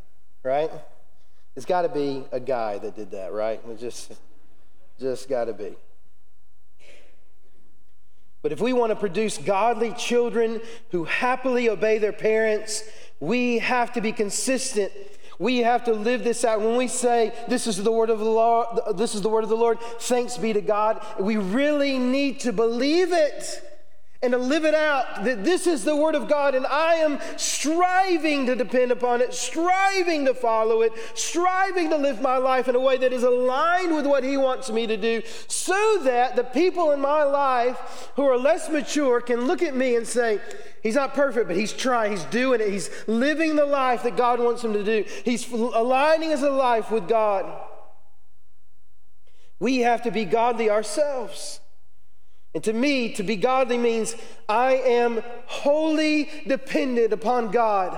right? 0.43 0.71
It's 1.57 1.65
got 1.65 1.83
to 1.83 1.89
be 1.89 2.25
a 2.31 2.41
guy 2.41 2.79
that 2.79 2.97
did 2.97 3.13
that, 3.13 3.33
right? 3.33 3.61
It 3.67 3.79
just, 3.79 4.13
just 5.01 5.29
got 5.29 5.47
to 5.47 5.55
be. 5.55 5.77
But 8.43 8.53
if 8.53 8.61
we 8.61 8.73
want 8.73 8.91
to 8.91 8.97
produce 8.97 9.39
godly 9.39 9.93
children 9.93 10.61
who 10.91 11.05
happily 11.05 11.69
obey 11.69 11.99
their 11.99 12.13
parents, 12.13 12.85
we 13.21 13.59
have 13.59 13.93
to 13.95 14.01
be 14.01 14.13
consistent 14.13 14.93
we 15.39 15.59
have 15.59 15.85
to 15.85 15.93
live 15.93 16.25
this 16.25 16.45
out. 16.45 16.61
When 16.61 16.77
we 16.77 16.89
say 16.89 17.33
this 17.49 17.67
is 17.67 17.83
the 17.83 17.93
word 17.93 18.11
of 18.11 18.19
the 18.19 18.25
Lord, 18.25 18.67
this 18.97 19.15
is 19.15 19.23
the 19.23 19.29
word 19.29 19.45
of 19.45 19.51
the 19.51 19.57
Lord, 19.57 19.81
thanks 19.81 20.37
be 20.37 20.53
to 20.53 20.61
God, 20.61 21.05
we 21.19 21.37
really 21.37 21.99
need 21.99 22.41
to 22.41 22.53
believe 22.53 23.13
it 23.13 23.68
and 24.21 24.33
to 24.33 24.39
live 24.39 24.65
it 24.65 24.75
out 24.75 25.25
that 25.25 25.45
this 25.45 25.67
is 25.67 25.85
the 25.85 25.95
Word 25.95 26.17
of 26.17 26.29
God, 26.29 26.55
and 26.55 26.67
I 26.67 26.95
am 26.95 27.21
striving 27.37 28.47
to 28.47 28.57
depend 28.57 28.91
upon 28.91 29.21
it, 29.21 29.33
striving 29.33 30.25
to 30.25 30.35
follow 30.35 30.83
it, 30.83 30.93
striving 31.15 31.91
to 31.91 31.97
live 31.97 32.21
my 32.21 32.37
life 32.37 32.67
in 32.67 32.75
a 32.75 32.81
way 32.81 32.97
that 32.99 33.13
is 33.13 33.23
aligned 33.23 33.95
with 33.95 34.07
what 34.07 34.25
He 34.25 34.37
wants 34.37 34.71
me 34.71 34.89
to 34.89 34.97
do, 34.97 35.23
so 35.47 36.01
that 36.03 36.35
the 36.35 36.43
people 36.43 36.91
in 36.91 37.01
my 37.01 37.23
life 37.23 38.11
who 38.17 38.23
are 38.23 38.37
less 38.37 38.69
mature 38.69 39.21
can 39.21 39.47
look 39.47 39.63
at 39.63 39.77
me 39.77 39.95
and 39.95 40.07
say, 40.07 40.41
He's 40.83 40.95
not 40.95 41.15
perfect, 41.15 41.49
but 41.49 41.57
he's 41.57 41.73
trying. 41.73 42.13
He's 42.13 42.25
doing 42.25 42.61
it. 42.61 42.71
He's 42.71 42.91
living 43.07 43.57
the 43.57 43.67
life 43.67 44.05
that 44.05 44.17
God 44.17 44.41
wants 44.41 44.63
him 44.63 44.73
to 44.73 44.85
do. 44.85 45.05
He's 45.25 45.51
aligning 45.53 46.31
his 46.31 46.43
life 46.43 46.91
with 46.91 47.09
God. 47.09 47.45
We 49.59 49.79
have 49.79 50.03
to 50.03 50.11
be 50.11 50.25
godly 50.25 50.71
ourselves. 50.71 51.61
And 52.59 52.65
to 52.65 52.73
me, 52.73 53.13
to 53.13 53.23
be 53.23 53.37
godly 53.37 53.79
means 53.79 54.17
I 54.49 54.73
am 54.79 55.23
wholly 55.47 56.29
dependent 56.45 57.13
upon 57.13 57.53
God. 57.53 57.97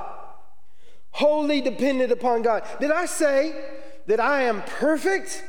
Wholly 1.13 1.63
dependent 1.63 2.13
upon 2.13 2.43
God. 2.43 2.65
Did 2.79 2.91
I 2.91 3.07
say 3.07 3.59
that 4.07 4.21
I 4.21 4.43
am 4.43 4.61
perfect? 4.61 5.43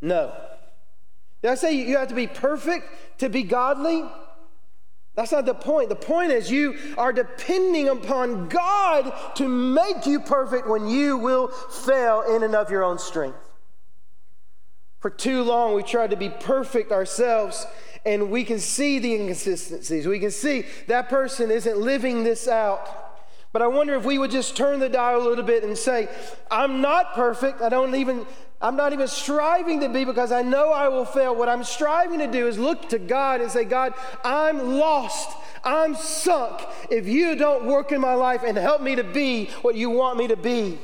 No. 0.00 0.32
Did 1.42 1.50
I 1.50 1.56
say 1.56 1.74
you 1.74 1.98
have 1.98 2.08
to 2.08 2.14
be 2.14 2.26
perfect 2.26 3.18
to 3.18 3.28
be 3.28 3.42
godly? 3.42 4.02
That's 5.14 5.32
not 5.32 5.44
the 5.44 5.52
point. 5.52 5.90
The 5.90 5.96
point 5.96 6.32
is 6.32 6.50
you 6.50 6.78
are 6.96 7.12
depending 7.12 7.90
upon 7.90 8.48
God 8.48 9.12
to 9.34 9.46
make 9.46 10.06
you 10.06 10.20
perfect 10.20 10.66
when 10.66 10.88
you 10.88 11.18
will 11.18 11.48
fail 11.48 12.22
in 12.34 12.42
and 12.42 12.54
of 12.54 12.70
your 12.70 12.82
own 12.82 12.98
strength. 12.98 13.36
For 15.00 15.10
too 15.10 15.42
long, 15.42 15.74
we 15.74 15.82
tried 15.82 16.12
to 16.12 16.16
be 16.16 16.30
perfect 16.30 16.90
ourselves, 16.90 17.66
and 18.06 18.30
we 18.30 18.44
can 18.44 18.58
see 18.58 18.98
the 18.98 19.14
inconsistencies. 19.14 20.06
We 20.06 20.18
can 20.18 20.30
see 20.30 20.66
that 20.88 21.08
person 21.08 21.50
isn't 21.50 21.78
living 21.78 22.24
this 22.24 22.48
out. 22.48 23.00
But 23.52 23.62
I 23.62 23.68
wonder 23.68 23.94
if 23.94 24.04
we 24.04 24.18
would 24.18 24.32
just 24.32 24.56
turn 24.56 24.80
the 24.80 24.88
dial 24.88 25.22
a 25.22 25.26
little 25.28 25.44
bit 25.44 25.62
and 25.62 25.78
say, 25.78 26.08
I'm 26.50 26.80
not 26.80 27.14
perfect. 27.14 27.62
I 27.62 27.68
don't 27.68 27.94
even 27.94 28.26
I'm 28.60 28.76
not 28.76 28.94
even 28.94 29.08
striving 29.08 29.80
to 29.80 29.90
be 29.90 30.04
because 30.04 30.32
I 30.32 30.40
know 30.40 30.72
I 30.72 30.88
will 30.88 31.04
fail. 31.04 31.36
What 31.36 31.50
I'm 31.50 31.64
striving 31.64 32.18
to 32.20 32.26
do 32.26 32.48
is 32.48 32.58
look 32.58 32.88
to 32.88 32.98
God 32.98 33.42
and 33.42 33.50
say, 33.50 33.64
God, 33.64 33.92
I'm 34.24 34.78
lost. 34.78 35.36
I'm 35.62 35.94
sunk. 35.94 36.62
If 36.90 37.06
you 37.06 37.36
don't 37.36 37.66
work 37.66 37.92
in 37.92 38.00
my 38.00 38.14
life 38.14 38.42
and 38.42 38.56
help 38.56 38.80
me 38.80 38.96
to 38.96 39.04
be 39.04 39.50
what 39.60 39.74
you 39.74 39.90
want 39.90 40.16
me 40.16 40.28
to 40.28 40.36
be, 40.36 40.78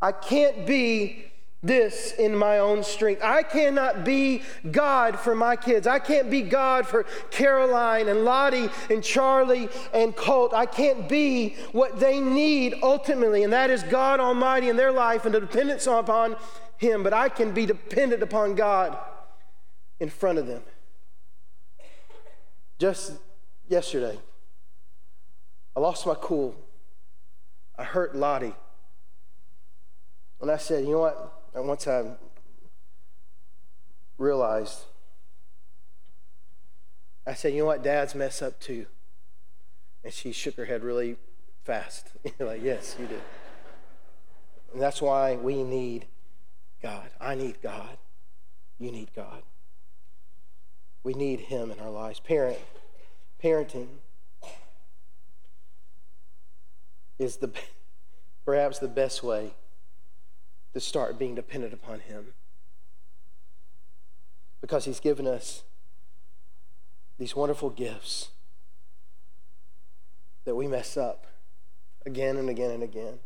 I 0.00 0.12
can't 0.12 0.66
be 0.66 1.29
this 1.62 2.12
in 2.12 2.34
my 2.34 2.58
own 2.58 2.82
strength. 2.82 3.22
I 3.22 3.42
cannot 3.42 4.04
be 4.04 4.42
God 4.70 5.18
for 5.18 5.34
my 5.34 5.56
kids. 5.56 5.86
I 5.86 5.98
can't 5.98 6.30
be 6.30 6.42
God 6.42 6.86
for 6.86 7.04
Caroline 7.30 8.08
and 8.08 8.24
Lottie 8.24 8.70
and 8.88 9.04
Charlie 9.04 9.68
and 9.92 10.16
Colt. 10.16 10.54
I 10.54 10.64
can't 10.64 11.08
be 11.08 11.56
what 11.72 12.00
they 12.00 12.18
need 12.18 12.76
ultimately, 12.82 13.44
and 13.44 13.52
that 13.52 13.68
is 13.68 13.82
God 13.82 14.20
Almighty 14.20 14.70
in 14.70 14.76
their 14.76 14.92
life 14.92 15.26
and 15.26 15.34
the 15.34 15.40
dependence 15.40 15.86
upon 15.86 16.36
him, 16.78 17.02
but 17.02 17.12
I 17.12 17.28
can 17.28 17.52
be 17.52 17.66
dependent 17.66 18.22
upon 18.22 18.54
God 18.54 18.96
in 19.98 20.08
front 20.08 20.38
of 20.38 20.46
them. 20.46 20.62
Just 22.78 23.12
yesterday, 23.68 24.18
I 25.76 25.80
lost 25.80 26.06
my 26.06 26.14
cool. 26.14 26.56
I 27.78 27.84
hurt 27.84 28.16
Lottie. 28.16 28.54
And 30.40 30.50
I 30.50 30.56
said, 30.56 30.84
you 30.84 30.92
know 30.92 31.00
what? 31.00 31.39
And 31.54 31.66
once 31.66 31.86
I 31.86 32.12
realized, 34.18 34.84
I 37.26 37.34
said, 37.34 37.52
you 37.52 37.60
know 37.60 37.66
what? 37.66 37.82
Dads 37.82 38.14
mess 38.14 38.40
up 38.42 38.60
too. 38.60 38.86
And 40.04 40.12
she 40.12 40.32
shook 40.32 40.56
her 40.56 40.64
head 40.64 40.82
really 40.82 41.16
fast. 41.64 42.10
like, 42.38 42.62
yes, 42.62 42.96
you 42.98 43.06
did. 43.06 43.22
And 44.72 44.80
that's 44.80 45.02
why 45.02 45.36
we 45.36 45.62
need 45.62 46.06
God. 46.82 47.10
I 47.20 47.34
need 47.34 47.60
God. 47.60 47.98
You 48.78 48.92
need 48.92 49.10
God. 49.14 49.42
We 51.02 51.14
need 51.14 51.40
Him 51.40 51.70
in 51.70 51.80
our 51.80 51.90
lives. 51.90 52.20
Parent, 52.20 52.58
parenting 53.42 53.88
is 57.18 57.36
the 57.36 57.50
perhaps 58.44 58.78
the 58.78 58.88
best 58.88 59.22
way 59.22 59.52
to 60.72 60.80
start 60.80 61.18
being 61.18 61.34
dependent 61.34 61.72
upon 61.72 62.00
Him. 62.00 62.34
Because 64.60 64.84
He's 64.84 65.00
given 65.00 65.26
us 65.26 65.62
these 67.18 67.36
wonderful 67.36 67.70
gifts 67.70 68.30
that 70.44 70.54
we 70.54 70.66
mess 70.66 70.96
up 70.96 71.26
again 72.06 72.36
and 72.36 72.48
again 72.48 72.70
and 72.70 72.82
again. 72.82 73.20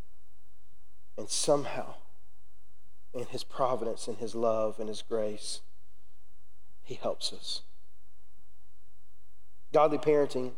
And 1.17 1.29
somehow, 1.29 1.95
in 3.13 3.25
His 3.27 3.43
providence 3.43 4.07
and 4.07 4.17
His 4.17 4.35
love 4.35 4.79
and 4.79 4.89
His 4.89 5.01
grace, 5.01 5.61
He 6.83 6.95
helps 6.95 7.31
us. 7.31 7.61
Godly 9.71 9.97
parenting 9.97 10.51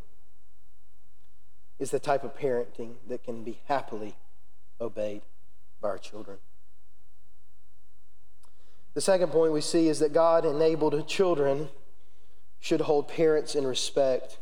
is 1.78 1.90
the 1.90 2.00
type 2.00 2.24
of 2.24 2.36
parenting 2.36 2.94
that 3.08 3.22
can 3.22 3.44
be 3.44 3.60
happily 3.66 4.16
obeyed 4.80 5.22
by 5.80 5.88
our 5.88 5.98
children. 5.98 6.38
The 8.94 9.00
second 9.00 9.28
point 9.30 9.52
we 9.52 9.60
see 9.60 9.88
is 9.88 9.98
that 10.00 10.12
God 10.12 10.44
enabled 10.44 11.06
children 11.06 11.68
should 12.60 12.80
hold 12.82 13.08
parents 13.08 13.54
in 13.54 13.66
respect. 13.66 14.38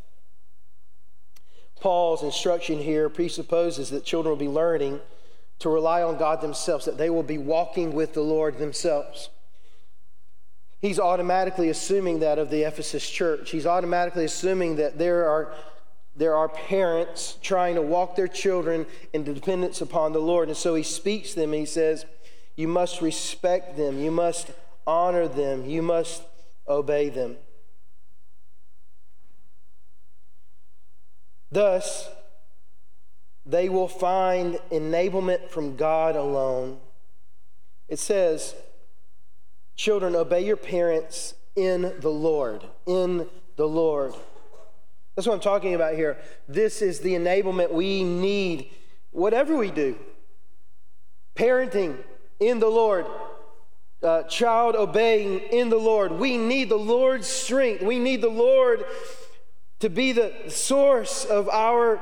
Paul's 1.81 2.23
instruction 2.23 2.79
here 2.79 3.09
presupposes 3.09 3.91
that 3.91 4.05
children 4.05 4.31
will 4.31 4.37
be 4.37 4.49
learning 4.49 5.01
to 5.59 5.69
rely 5.69 6.03
on 6.03 6.17
God 6.17 6.41
themselves, 6.41 6.85
that 6.85 6.99
they 6.99 7.11
will 7.11 7.23
be 7.23 7.39
walking 7.39 7.93
with 7.93 8.15
the 8.15 8.23
Lord 8.23 8.59
themselves. 8.59 9.31
He's 10.81 10.99
automatically 10.99 11.69
assuming 11.69 12.21
that 12.21 12.39
of 12.39 12.51
the 12.51 12.63
Ephesus 12.63 13.09
church. 13.09 13.51
He's 13.51 13.67
automatically 13.67 14.25
assuming 14.25 14.77
that 14.77 14.99
there 14.99 15.29
are, 15.29 15.53
there 16.15 16.37
are 16.37 16.49
parents 16.49 17.39
trying 17.43 17.75
to 17.77 17.83
walk 17.83 18.17
their 18.17 18.29
children 18.29 18.87
in 19.13 19.25
dependence 19.25 19.81
upon 19.81 20.13
the 20.13 20.19
Lord. 20.19 20.49
And 20.49 20.57
so 20.57 20.75
he 20.75 20.83
speaks 20.83 21.31
to 21.31 21.41
them 21.41 21.53
and 21.53 21.61
he 21.61 21.67
says, 21.67 22.05
You 22.57 22.69
must 22.69 23.03
respect 23.03 23.77
them, 23.77 23.99
you 24.01 24.11
must 24.11 24.51
honor 24.87 25.29
them, 25.29 25.67
you 25.67 25.83
must 25.83 26.23
obey 26.67 27.11
them. 27.11 27.37
Thus, 31.53 32.09
they 33.45 33.69
will 33.69 33.89
find 33.89 34.59
enablement 34.71 35.51
from 35.51 35.77
God 35.77 36.17
alone. 36.17 36.79
It 37.89 37.99
says, 37.99 38.55
Children, 39.77 40.17
obey 40.17 40.45
your 40.45 40.57
parents 40.57 41.35
in 41.55 41.95
the 42.01 42.11
Lord. 42.11 42.65
In 42.87 43.29
the 43.57 43.69
Lord. 43.69 44.15
That's 45.15 45.27
what 45.27 45.35
I'm 45.35 45.41
talking 45.41 45.75
about 45.75 45.95
here. 45.95 46.19
This 46.49 46.83
is 46.83 47.01
the 47.01 47.13
enablement 47.15 47.73
we 47.73 48.03
need, 48.03 48.71
whatever 49.13 49.57
we 49.57 49.71
do. 49.71 49.99
Parenting 51.35 51.97
in 52.41 52.59
the 52.59 52.69
Lord, 52.69 53.07
uh, 54.03 54.25
child 54.25 54.77
obeying 54.77 55.41
in 55.41 55.71
the 55.71 55.79
Lord. 55.79 56.13
We 56.13 56.37
need 56.37 56.69
the 56.69 56.77
Lord's 56.77 57.27
strength. 57.27 57.83
We 57.83 57.99
need 57.99 58.21
the 58.21 58.29
Lord 58.29 58.85
to 59.81 59.89
be 59.89 60.13
the 60.13 60.33
source 60.49 61.25
of 61.25 61.49
our 61.49 62.01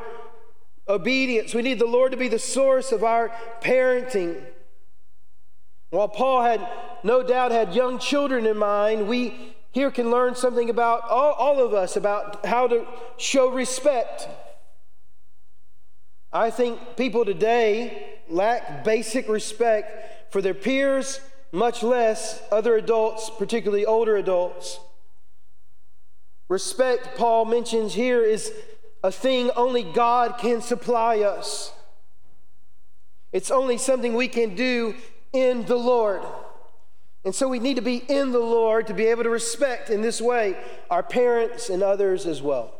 obedience. 0.88 1.55
We 1.55 1.62
need 1.62 1.79
the 1.79 1.87
Lord 1.87 2.12
to 2.12 2.18
be 2.18 2.29
the 2.29 2.38
source 2.38 2.92
of 2.92 3.03
our 3.05 3.31
parenting. 3.61 4.42
While 5.90 6.09
Paul 6.09 6.42
had 6.42 6.66
no 7.03 7.23
doubt 7.23 7.53
had 7.53 7.75
young 7.75 7.99
children 7.99 8.47
in 8.47 8.57
mind, 8.57 9.09
we 9.09 9.55
here 9.73 9.90
can 9.90 10.11
learn 10.11 10.35
something 10.35 10.70
about 10.70 11.03
all, 11.09 11.33
all 11.33 11.64
of 11.64 11.75
us 11.75 11.97
about 11.97 12.47
how 12.47 12.68
to 12.68 12.87
show 13.16 13.51
respect. 13.51 14.29
I 16.33 16.51
think 16.51 16.97
people 16.97 17.25
today 17.25 18.20
lack 18.29 18.85
basic 18.85 19.29
respect 19.29 20.24
for 20.35 20.42
their 20.42 20.53
peers, 20.53 21.20
much 21.53 21.85
less 21.85 22.42
other 22.51 22.75
adults, 22.75 23.31
particularly 23.38 23.87
older 23.87 24.16
adults. 24.16 24.81
Respect, 26.49 27.16
Paul 27.16 27.44
mentions 27.44 27.94
here, 27.94 28.20
is 28.20 28.53
a 29.05 29.12
thing 29.12 29.53
only 29.55 29.85
God 29.85 30.37
can 30.38 30.61
supply 30.61 31.20
us. 31.20 31.73
It's 33.31 33.53
only 33.53 33.79
something 33.79 34.14
we 34.14 34.27
can 34.27 34.57
do 34.57 34.97
in 35.33 35.66
the 35.66 35.77
Lord. 35.77 36.23
And 37.25 37.33
so 37.33 37.47
we 37.47 37.61
need 37.61 37.77
to 37.77 37.83
be 37.83 37.99
in 37.99 38.33
the 38.33 38.40
Lord 38.40 38.88
to 38.88 38.92
be 38.92 39.05
able 39.05 39.23
to 39.23 39.31
respect 39.31 39.88
in 39.88 40.01
this 40.03 40.20
way 40.20 40.57
our 40.90 41.05
parents 41.05 41.70
and 41.70 41.81
others 41.81 42.27
as 42.27 42.42
well. 42.42 42.75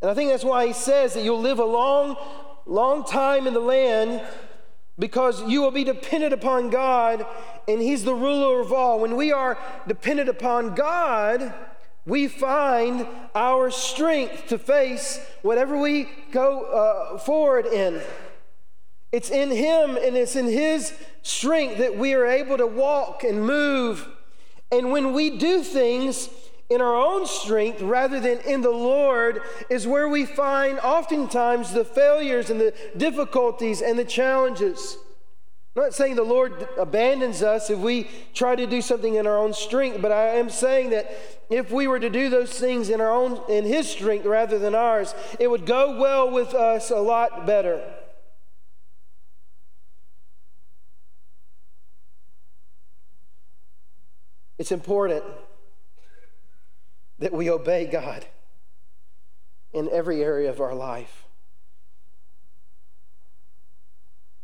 And 0.00 0.08
I 0.08 0.14
think 0.14 0.30
that's 0.30 0.44
why 0.44 0.68
he 0.68 0.72
says 0.72 1.14
that 1.14 1.24
you'll 1.24 1.40
live 1.40 1.58
a 1.58 1.64
long, 1.64 2.16
long 2.66 3.04
time 3.04 3.46
in 3.46 3.54
the 3.54 3.60
land 3.60 4.22
because 4.98 5.42
you 5.48 5.62
will 5.62 5.70
be 5.70 5.84
dependent 5.84 6.32
upon 6.32 6.70
God 6.70 7.26
and 7.66 7.80
He's 7.80 8.04
the 8.04 8.14
ruler 8.14 8.60
of 8.60 8.72
all. 8.72 9.00
When 9.00 9.16
we 9.16 9.32
are 9.32 9.58
dependent 9.86 10.28
upon 10.28 10.74
God, 10.74 11.54
we 12.06 12.28
find 12.28 13.06
our 13.34 13.70
strength 13.70 14.48
to 14.48 14.58
face 14.58 15.20
whatever 15.42 15.78
we 15.78 16.08
go 16.32 16.62
uh, 16.64 17.18
forward 17.18 17.66
in. 17.66 18.00
It's 19.12 19.30
in 19.30 19.50
Him 19.50 19.96
and 19.96 20.16
it's 20.16 20.36
in 20.36 20.46
His 20.46 20.92
strength 21.22 21.78
that 21.78 21.96
we 21.96 22.14
are 22.14 22.26
able 22.26 22.56
to 22.58 22.66
walk 22.66 23.24
and 23.24 23.44
move. 23.44 24.08
And 24.70 24.92
when 24.92 25.12
we 25.12 25.38
do 25.38 25.62
things 25.62 26.28
in 26.70 26.80
our 26.80 26.94
own 26.94 27.26
strength 27.26 27.82
rather 27.82 28.20
than 28.20 28.38
in 28.40 28.62
the 28.62 28.70
Lord, 28.70 29.42
is 29.68 29.88
where 29.88 30.08
we 30.08 30.24
find 30.24 30.78
oftentimes 30.78 31.72
the 31.72 31.84
failures 31.84 32.48
and 32.48 32.60
the 32.60 32.72
difficulties 32.96 33.82
and 33.82 33.98
the 33.98 34.04
challenges. 34.04 34.96
I'm 35.74 35.82
not 35.82 35.94
saying 35.94 36.14
the 36.14 36.22
Lord 36.22 36.68
abandons 36.78 37.42
us 37.42 37.70
if 37.70 37.78
we 37.78 38.08
try 38.34 38.54
to 38.54 38.66
do 38.66 38.80
something 38.80 39.16
in 39.16 39.26
our 39.26 39.36
own 39.36 39.52
strength, 39.52 40.00
but 40.00 40.12
I 40.12 40.36
am 40.36 40.48
saying 40.48 40.90
that 40.90 41.12
if 41.50 41.72
we 41.72 41.88
were 41.88 42.00
to 42.00 42.10
do 42.10 42.28
those 42.28 42.52
things 42.52 42.88
in 42.88 43.00
our 43.00 43.10
own 43.10 43.40
in 43.48 43.64
his 43.64 43.88
strength 43.88 44.24
rather 44.24 44.58
than 44.58 44.74
ours, 44.74 45.14
it 45.40 45.48
would 45.50 45.66
go 45.66 45.98
well 45.98 46.30
with 46.30 46.54
us 46.54 46.90
a 46.90 47.00
lot 47.00 47.46
better. 47.46 47.82
It's 54.58 54.70
important 54.70 55.24
that 57.20 57.32
we 57.32 57.48
obey 57.48 57.86
God 57.86 58.26
in 59.72 59.88
every 59.90 60.22
area 60.22 60.50
of 60.50 60.60
our 60.60 60.74
life. 60.74 61.24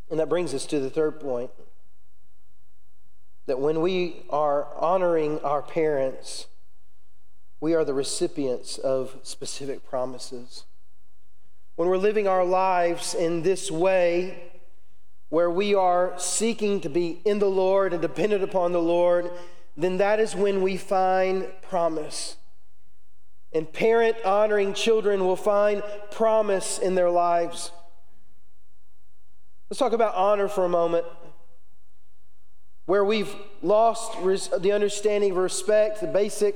And 0.09 0.21
that 0.21 0.29
brings 0.29 0.55
us 0.55 0.67
to 0.67 0.79
the 0.79 0.91
third 0.91 1.19
point 1.19 1.51
that 3.47 3.59
when 3.59 3.81
we 3.81 4.25
are 4.31 4.69
honoring 4.77 5.41
our 5.41 5.63
parents, 5.63 6.47
we 7.61 7.75
are 7.75 7.85
the 7.85 7.95
recipients 7.95 8.77
of 8.79 9.17
specific 9.23 9.89
promises. 9.89 10.65
When 11.77 11.89
we're 11.89 11.97
living 11.97 12.29
our 12.29 12.45
lives 12.45 13.15
in 13.15 13.43
this 13.43 13.71
way, 13.71 14.53
where 15.29 15.51
we 15.51 15.75
are 15.75 16.15
seeking 16.19 16.81
to 16.81 16.89
be 16.89 17.21
in 17.25 17.39
the 17.39 17.51
Lord 17.51 17.93
and 17.93 18.03
dependent 18.03 18.45
upon 18.45 18.73
the 18.73 18.81
Lord, 18.81 19.31
then 19.77 19.97
that 19.99 20.21
is 20.21 20.37
when 20.37 20.63
we 20.63 20.77
find 20.77 21.49
promise. 21.63 22.37
And 23.57 23.73
parent 23.73 24.19
honoring 24.23 24.75
children 24.75 25.25
will 25.25 25.35
find 25.35 25.83
promise 26.11 26.79
in 26.79 26.95
their 26.95 27.09
lives. 27.09 27.71
Let's 29.71 29.79
talk 29.79 29.95
about 29.95 30.15
honor 30.15 30.47
for 30.47 30.67
a 30.67 30.69
moment. 30.69 31.07
Where 32.85 33.03
we've 33.03 33.35
lost 33.63 34.13
res- 34.19 34.51
the 34.59 34.73
understanding 34.73 35.31
of 35.31 35.39
respect, 35.39 36.03
the 36.03 36.07
basic 36.07 36.55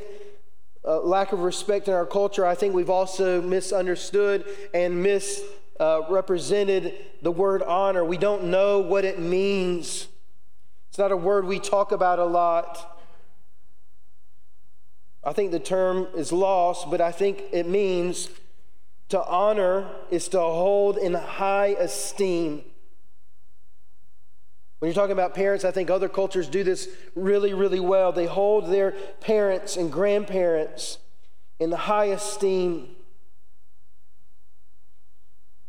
uh, 0.84 1.00
lack 1.00 1.32
of 1.32 1.40
respect 1.40 1.88
in 1.88 1.94
our 1.94 2.04
culture, 2.04 2.44
I 2.44 2.54
think 2.54 2.74
we've 2.74 2.90
also 2.90 3.40
misunderstood 3.40 4.44
and 4.74 5.02
misrepresented 5.02 6.84
uh, 6.84 6.90
the 7.22 7.32
word 7.32 7.62
honor. 7.62 8.04
We 8.04 8.18
don't 8.18 8.44
know 8.50 8.80
what 8.80 9.06
it 9.06 9.18
means. 9.18 10.06
It's 10.90 10.98
not 10.98 11.12
a 11.12 11.16
word 11.16 11.46
we 11.46 11.60
talk 11.60 11.92
about 11.92 12.18
a 12.18 12.26
lot. 12.26 12.99
I 15.22 15.32
think 15.32 15.50
the 15.50 15.60
term 15.60 16.08
is 16.14 16.32
lost, 16.32 16.90
but 16.90 17.00
I 17.00 17.12
think 17.12 17.44
it 17.52 17.66
means 17.66 18.30
to 19.10 19.22
honor 19.22 19.90
is 20.10 20.28
to 20.28 20.40
hold 20.40 20.96
in 20.96 21.14
high 21.14 21.74
esteem. 21.78 22.62
When 24.78 24.88
you're 24.88 24.94
talking 24.94 25.12
about 25.12 25.34
parents, 25.34 25.64
I 25.64 25.72
think 25.72 25.90
other 25.90 26.08
cultures 26.08 26.48
do 26.48 26.64
this 26.64 26.88
really, 27.14 27.52
really 27.52 27.80
well. 27.80 28.12
They 28.12 28.24
hold 28.24 28.70
their 28.70 28.92
parents 29.20 29.76
and 29.76 29.92
grandparents 29.92 30.98
in 31.58 31.68
the 31.68 31.76
high 31.76 32.06
esteem. 32.06 32.88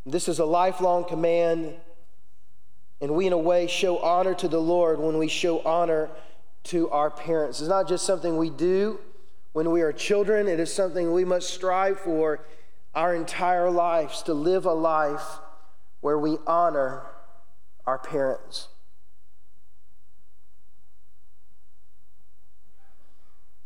This 0.05 0.29
is 0.29 0.39
a 0.39 0.45
lifelong 0.45 1.03
command, 1.03 1.75
and 3.01 3.13
we, 3.13 3.27
in 3.27 3.33
a 3.33 3.37
way, 3.37 3.67
show 3.67 3.97
honor 3.99 4.33
to 4.35 4.47
the 4.47 4.61
Lord 4.61 4.99
when 4.99 5.17
we 5.17 5.27
show 5.27 5.59
honor 5.63 6.09
to 6.65 6.89
our 6.91 7.11
parents. 7.11 7.59
It's 7.59 7.67
not 7.67 7.89
just 7.89 8.05
something 8.05 8.37
we 8.37 8.49
do 8.49 8.99
when 9.53 9.69
we 9.71 9.81
are 9.81 9.91
children, 9.91 10.47
it 10.47 10.59
is 10.59 10.73
something 10.73 11.11
we 11.11 11.25
must 11.25 11.49
strive 11.49 11.99
for 11.99 12.45
our 12.95 13.13
entire 13.13 13.69
lives 13.69 14.21
to 14.23 14.33
live 14.33 14.65
a 14.65 14.73
life 14.73 15.39
where 15.99 16.17
we 16.17 16.37
honor 16.47 17.03
our 17.85 17.99
parents. 17.99 18.69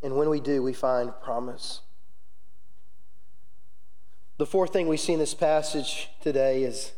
And 0.01 0.15
when 0.15 0.29
we 0.29 0.39
do, 0.39 0.61
we 0.61 0.73
find 0.73 1.11
promise. 1.23 1.81
The 4.37 4.45
fourth 4.45 4.73
thing 4.73 4.87
we 4.87 4.97
see 4.97 5.13
in 5.13 5.19
this 5.19 5.33
passage 5.33 6.09
today 6.21 6.63
is, 6.63 6.91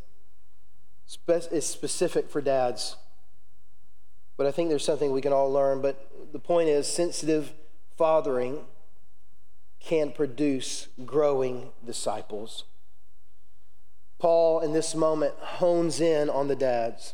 is 1.30 1.66
specific 1.66 2.30
for 2.30 2.42
dads. 2.42 2.98
But 4.36 4.48
I 4.48 4.52
think 4.52 4.70
there's 4.70 4.84
something 4.84 5.12
we 5.12 5.22
can 5.22 5.34
all 5.34 5.52
learn. 5.52 5.82
But 5.82 6.32
the 6.32 6.40
point 6.40 6.70
is 6.70 6.88
sensitive 6.88 7.54
fathering 7.98 8.66
can 9.80 10.12
produce 10.12 10.88
growing 11.06 11.70
disciples. 11.86 12.66
Paul, 14.20 14.62
in 14.62 14.74
this 14.74 14.96
moment, 14.96 15.36
hones 15.36 16.02
in 16.02 16.30
on 16.30 16.48
the 16.48 16.56
dads. 16.56 17.14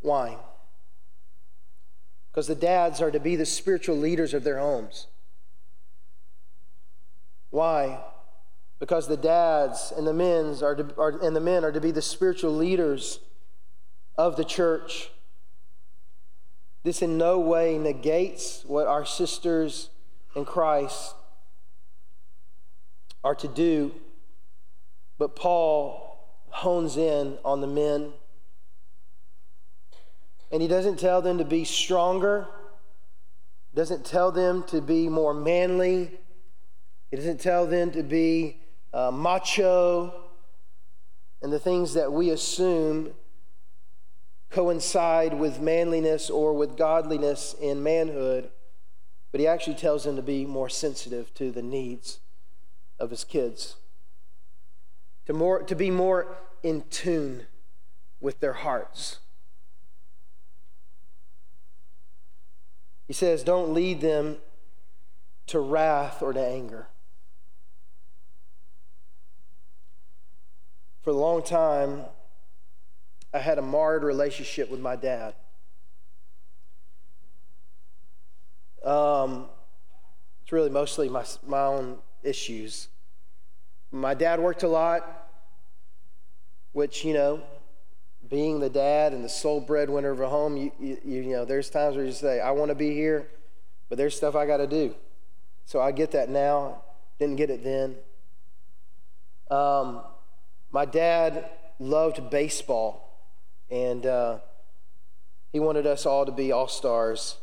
Why? 0.00 0.36
Because 2.30 2.46
the 2.46 2.54
dads 2.54 3.00
are 3.00 3.10
to 3.10 3.20
be 3.20 3.36
the 3.36 3.46
spiritual 3.46 3.96
leaders 3.96 4.34
of 4.34 4.44
their 4.44 4.58
homes. 4.58 5.06
Why? 7.50 8.00
Because 8.78 9.08
the 9.08 9.16
dads 9.16 9.92
and 9.96 10.06
the 10.06 10.14
men's 10.14 10.62
are, 10.62 10.74
to, 10.74 10.94
are 10.96 11.18
and 11.22 11.34
the 11.34 11.40
men 11.40 11.64
are 11.64 11.72
to 11.72 11.80
be 11.80 11.90
the 11.90 12.02
spiritual 12.02 12.54
leaders 12.54 13.18
of 14.16 14.36
the 14.36 14.44
church. 14.44 15.10
This 16.82 17.02
in 17.02 17.18
no 17.18 17.38
way 17.38 17.76
negates 17.76 18.64
what 18.64 18.86
our 18.86 19.04
sisters 19.04 19.90
in 20.34 20.44
Christ 20.44 21.14
are 23.22 23.34
to 23.34 23.48
do, 23.48 23.92
but 25.18 25.36
Paul 25.36 26.10
hones 26.48 26.96
in 26.96 27.38
on 27.44 27.60
the 27.60 27.66
men. 27.66 28.12
And 30.50 30.60
he 30.60 30.68
doesn't 30.68 30.98
tell 30.98 31.22
them 31.22 31.38
to 31.38 31.44
be 31.44 31.64
stronger, 31.64 32.46
doesn't 33.74 34.04
tell 34.04 34.32
them 34.32 34.64
to 34.64 34.80
be 34.80 35.08
more 35.08 35.34
manly, 35.34 36.18
he 37.10 37.16
doesn't 37.16 37.40
tell 37.40 37.66
them 37.66 37.90
to 37.92 38.02
be 38.02 38.58
uh, 38.92 39.10
macho 39.10 40.14
and 41.42 41.52
the 41.52 41.58
things 41.58 41.94
that 41.94 42.12
we 42.12 42.30
assume 42.30 43.12
coincide 44.50 45.34
with 45.34 45.60
manliness 45.60 46.28
or 46.28 46.52
with 46.52 46.76
godliness 46.76 47.54
in 47.60 47.82
manhood, 47.82 48.50
but 49.32 49.40
he 49.40 49.46
actually 49.46 49.76
tells 49.76 50.04
them 50.04 50.16
to 50.16 50.22
be 50.22 50.44
more 50.44 50.68
sensitive 50.68 51.32
to 51.34 51.50
the 51.50 51.62
needs 51.62 52.18
of 52.98 53.10
his 53.10 53.24
kids, 53.24 53.76
to, 55.26 55.32
more, 55.32 55.62
to 55.62 55.74
be 55.74 55.90
more 55.90 56.36
in 56.62 56.84
tune 56.90 57.46
with 58.20 58.40
their 58.40 58.52
hearts. 58.52 59.18
He 63.06 63.12
says, 63.12 63.42
Don't 63.42 63.72
lead 63.72 64.00
them 64.00 64.38
to 65.46 65.58
wrath 65.58 66.22
or 66.22 66.32
to 66.32 66.40
anger. 66.40 66.86
For 71.02 71.10
a 71.10 71.14
long 71.14 71.42
time, 71.42 72.04
I 73.32 73.38
had 73.38 73.58
a 73.58 73.62
marred 73.62 74.04
relationship 74.04 74.70
with 74.70 74.80
my 74.80 74.96
dad. 74.96 75.34
Um, 78.90 79.46
it's 80.42 80.50
really 80.50 80.68
mostly 80.68 81.08
my, 81.08 81.24
my 81.46 81.60
own 81.60 81.98
issues. 82.24 82.88
My 83.92 84.14
dad 84.14 84.40
worked 84.40 84.64
a 84.64 84.68
lot, 84.68 85.28
which, 86.72 87.04
you 87.04 87.14
know, 87.14 87.40
being 88.28 88.58
the 88.58 88.68
dad 88.68 89.12
and 89.12 89.24
the 89.24 89.28
sole 89.28 89.60
breadwinner 89.60 90.10
of 90.10 90.20
a 90.20 90.28
home, 90.28 90.56
you, 90.56 90.72
you, 90.80 90.98
you 91.04 91.22
know, 91.22 91.44
there's 91.44 91.70
times 91.70 91.94
where 91.94 92.04
you 92.04 92.10
say, 92.10 92.40
I 92.40 92.50
want 92.50 92.70
to 92.70 92.74
be 92.74 92.92
here, 92.92 93.28
but 93.88 93.96
there's 93.96 94.16
stuff 94.16 94.34
I 94.34 94.44
got 94.44 94.56
to 94.56 94.66
do. 94.66 94.96
So 95.66 95.80
I 95.80 95.92
get 95.92 96.10
that 96.10 96.28
now. 96.28 96.82
Didn't 97.20 97.36
get 97.36 97.48
it 97.48 97.62
then. 97.62 97.94
Um, 99.52 100.00
my 100.72 100.84
dad 100.84 101.48
loved 101.78 102.28
baseball. 102.28 103.06
And 103.70 104.04
uh, 104.04 104.38
he 105.52 105.60
wanted 105.60 105.86
us 105.86 106.06
all 106.06 106.26
to 106.26 106.32
be 106.32 106.50
all 106.50 106.66
stars. 106.66 107.36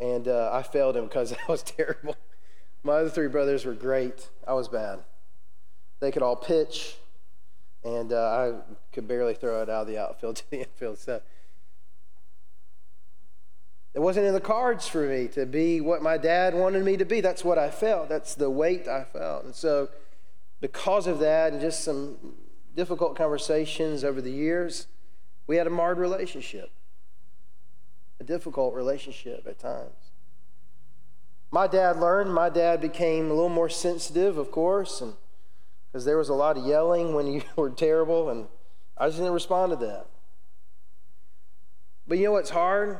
And 0.00 0.28
uh, 0.28 0.50
I 0.52 0.62
failed 0.62 0.96
him 0.96 1.04
because 1.04 1.32
I 1.48 1.50
was 1.50 1.62
terrible. 1.62 2.16
My 2.82 2.94
other 2.94 3.10
three 3.10 3.28
brothers 3.28 3.64
were 3.64 3.74
great. 3.74 4.28
I 4.46 4.54
was 4.54 4.68
bad. 4.68 5.00
They 6.00 6.10
could 6.10 6.22
all 6.22 6.36
pitch, 6.36 6.96
and 7.82 8.12
uh, 8.12 8.16
I 8.16 8.74
could 8.92 9.08
barely 9.08 9.34
throw 9.34 9.62
it 9.62 9.70
out 9.70 9.82
of 9.82 9.86
the 9.86 9.98
outfield 9.98 10.36
to 10.36 10.50
the 10.50 10.58
infield. 10.60 10.98
So 10.98 11.20
it 13.96 14.00
wasn't 14.00 14.26
in 14.26 14.34
the 14.34 14.40
cards 14.40 14.86
for 14.86 15.08
me 15.08 15.26
to 15.28 15.46
be 15.46 15.80
what 15.80 16.02
my 16.02 16.18
dad 16.18 16.54
wanted 16.54 16.84
me 16.84 16.98
to 16.98 17.06
be. 17.06 17.22
That's 17.22 17.42
what 17.42 17.56
I 17.58 17.70
felt. 17.70 18.10
That's 18.10 18.34
the 18.34 18.50
weight 18.50 18.86
I 18.86 19.04
felt. 19.04 19.46
And 19.46 19.54
so, 19.54 19.88
because 20.60 21.06
of 21.06 21.18
that, 21.20 21.52
and 21.52 21.62
just 21.62 21.82
some 21.82 22.18
difficult 22.74 23.16
conversations 23.16 24.04
over 24.04 24.20
the 24.20 24.30
years, 24.30 24.86
we 25.46 25.56
had 25.56 25.66
a 25.66 25.70
marred 25.70 25.96
relationship, 25.96 26.70
a 28.20 28.24
difficult 28.24 28.74
relationship 28.74 29.46
at 29.46 29.58
times. 29.58 29.92
My 31.50 31.66
dad 31.66 31.98
learned, 31.98 32.32
my 32.32 32.48
dad 32.48 32.80
became 32.80 33.26
a 33.26 33.34
little 33.34 33.48
more 33.48 33.68
sensitive, 33.68 34.36
of 34.36 34.50
course, 34.50 35.00
and 35.00 35.14
because 35.90 36.04
there 36.04 36.18
was 36.18 36.28
a 36.28 36.34
lot 36.34 36.58
of 36.58 36.66
yelling 36.66 37.14
when 37.14 37.26
you 37.26 37.42
were 37.56 37.70
terrible, 37.70 38.28
and 38.28 38.46
I 38.98 39.06
just 39.06 39.18
didn't 39.18 39.32
respond 39.32 39.70
to 39.72 39.76
that. 39.86 40.06
But 42.08 42.18
you 42.18 42.24
know 42.24 42.32
what's 42.32 42.50
hard? 42.50 42.98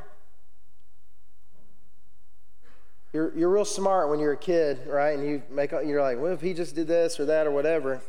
You're, 3.12 3.36
you're 3.36 3.50
real 3.50 3.64
smart 3.64 4.10
when 4.10 4.18
you're 4.18 4.32
a 4.32 4.36
kid, 4.36 4.86
right? 4.86 5.16
And 5.16 5.26
you 5.26 5.42
make 5.50 5.70
you're 5.70 6.02
like, 6.02 6.18
well, 6.20 6.32
if 6.32 6.40
he 6.40 6.52
just 6.52 6.74
did 6.74 6.86
this 6.86 7.18
or 7.18 7.24
that 7.26 7.46
or 7.46 7.50
whatever. 7.50 8.02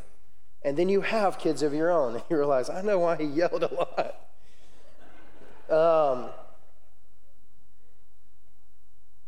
And 0.63 0.75
then 0.75 0.89
you 0.89 1.01
have 1.01 1.39
kids 1.39 1.61
of 1.61 1.73
your 1.73 1.91
own, 1.91 2.15
and 2.15 2.23
you 2.29 2.37
realize, 2.37 2.69
I 2.69 2.81
know 2.81 2.99
why 2.99 3.15
he 3.17 3.25
yelled 3.25 3.63
a 3.63 3.73
lot. 3.73 4.15
Um, 5.69 6.29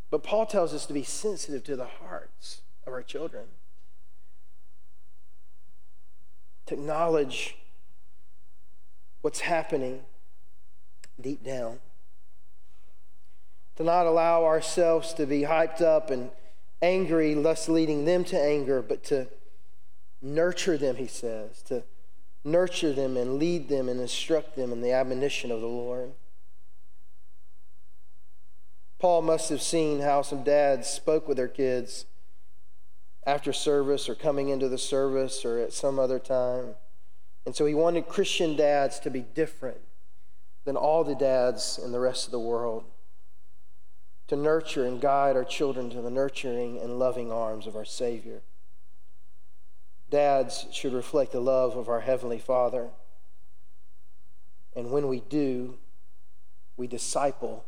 but 0.10 0.24
Paul 0.24 0.46
tells 0.46 0.74
us 0.74 0.86
to 0.86 0.94
be 0.94 1.04
sensitive 1.04 1.64
to 1.66 1.76
the 1.76 1.86
hearts 1.86 2.62
of 2.86 2.94
our 2.94 3.04
children, 3.04 3.46
to 6.66 6.76
acknowledge 6.76 7.58
what's 9.22 9.42
happening 9.42 10.02
deep 11.20 11.44
down, 11.44 11.80
to 13.76 13.84
not 13.84 14.06
allow 14.06 14.46
ourselves 14.46 15.14
to 15.14 15.26
be 15.26 15.42
hyped 15.42 15.82
up 15.82 16.10
and 16.10 16.32
angry, 16.82 17.34
thus 17.34 17.68
leading 17.68 18.06
them 18.06 18.24
to 18.24 18.40
anger, 18.40 18.82
but 18.82 19.04
to 19.04 19.28
Nurture 20.22 20.78
them, 20.78 20.98
he 20.98 21.08
says, 21.08 21.62
to 21.64 21.84
nurture 22.44 22.94
them 22.94 23.16
and 23.16 23.40
lead 23.40 23.70
them 23.70 23.88
and 23.88 24.00
instruct 24.02 24.56
them 24.56 24.74
in 24.74 24.82
the 24.82 24.92
admonition 24.92 25.52
of 25.52 25.62
the 25.62 25.68
Lord. 25.68 26.12
Paul 29.00 29.22
must 29.22 29.50
have 29.50 29.62
seen 29.62 30.02
how 30.02 30.22
some 30.22 30.44
dads 30.44 30.90
spoke 30.90 31.28
with 31.28 31.38
their 31.38 31.48
kids 31.48 32.06
after 33.26 33.54
service 33.54 34.10
or 34.10 34.16
coming 34.16 34.50
into 34.50 34.68
the 34.68 34.78
service 34.78 35.46
or 35.46 35.60
at 35.60 35.72
some 35.72 35.98
other 35.98 36.20
time. 36.20 36.76
And 37.46 37.56
so 37.56 37.66
he 37.66 37.74
wanted 37.74 38.10
Christian 38.10 38.58
dads 38.58 39.00
to 39.00 39.10
be 39.10 39.22
different 39.22 39.80
than 40.66 40.76
all 40.76 41.06
the 41.06 41.16
dads 41.16 41.80
in 41.84 41.94
the 41.94 42.00
rest 42.00 42.26
of 42.26 42.32
the 42.32 42.40
world, 42.40 42.84
to 44.28 44.36
nurture 44.36 44.86
and 44.86 45.00
guide 45.00 45.38
our 45.38 45.46
children 45.46 45.90
to 45.92 46.02
the 46.02 46.12
nurturing 46.12 46.78
and 46.78 47.00
loving 47.00 47.32
arms 47.32 47.66
of 47.66 47.78
our 47.78 47.86
Savior. 47.86 48.42
Dads 50.10 50.66
should 50.72 50.94
reflect 50.94 51.32
the 51.32 51.40
love 51.40 51.78
of 51.78 51.88
our 51.88 52.02
Heavenly 52.02 52.40
Father. 52.40 52.90
And 54.76 54.92
when 54.92 55.08
we 55.08 55.22
do, 55.22 55.78
we 56.76 56.88
disciple 56.88 57.66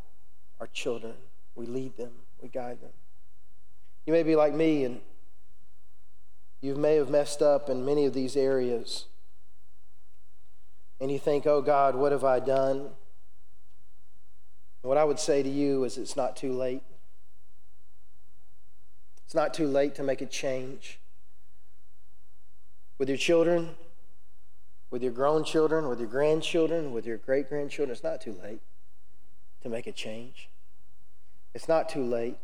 our 0.62 0.67
children, 0.67 1.15
we 1.56 1.65
lead 1.65 1.97
them, 1.97 2.12
we 2.39 2.47
guide 2.47 2.80
them. 2.82 2.91
You 4.06 4.13
may 4.13 4.21
be 4.21 4.36
like 4.36 4.54
me, 4.54 4.86
and 4.86 5.02
you 6.62 6.76
may 6.76 6.95
have 6.97 7.10
messed 7.10 7.41
up 7.41 7.67
in 7.67 7.84
many 7.84 8.06
of 8.06 8.13
these 8.13 8.38
areas. 8.38 9.08
And 11.00 11.12
you 11.12 11.17
think, 11.17 11.47
oh 11.47 11.63
God, 11.63 11.95
what 11.95 12.12
have 12.12 12.24
I 12.24 12.39
done? 12.39 12.89
What 14.84 15.00
I 15.00 15.04
would 15.04 15.19
say 15.19 15.41
to 15.41 15.50
you 15.50 15.84
is 15.84 15.97
it's 15.97 16.15
not 16.15 16.36
too 16.36 16.54
late. 16.54 16.84
It's 19.26 19.34
not 19.34 19.56
too 19.56 19.67
late 19.67 19.95
to 19.95 20.04
make 20.04 20.21
a 20.21 20.28
change. 20.28 21.00
With 23.00 23.10
your 23.10 23.17
children, 23.17 23.71
with 24.91 25.02
your 25.02 25.12
grown 25.12 25.43
children, 25.43 25.88
with 25.88 26.00
your 26.00 26.10
grandchildren, 26.10 26.91
with 26.91 27.08
your 27.08 27.17
great 27.17 27.50
grandchildren, 27.50 27.91
it's 27.91 28.04
not 28.04 28.21
too 28.21 28.38
late 28.43 28.62
to 29.62 29.69
make 29.69 29.88
a 29.88 29.91
change. 29.91 30.50
It's 31.54 31.67
not 31.67 31.89
too 31.89 32.04
late 32.04 32.38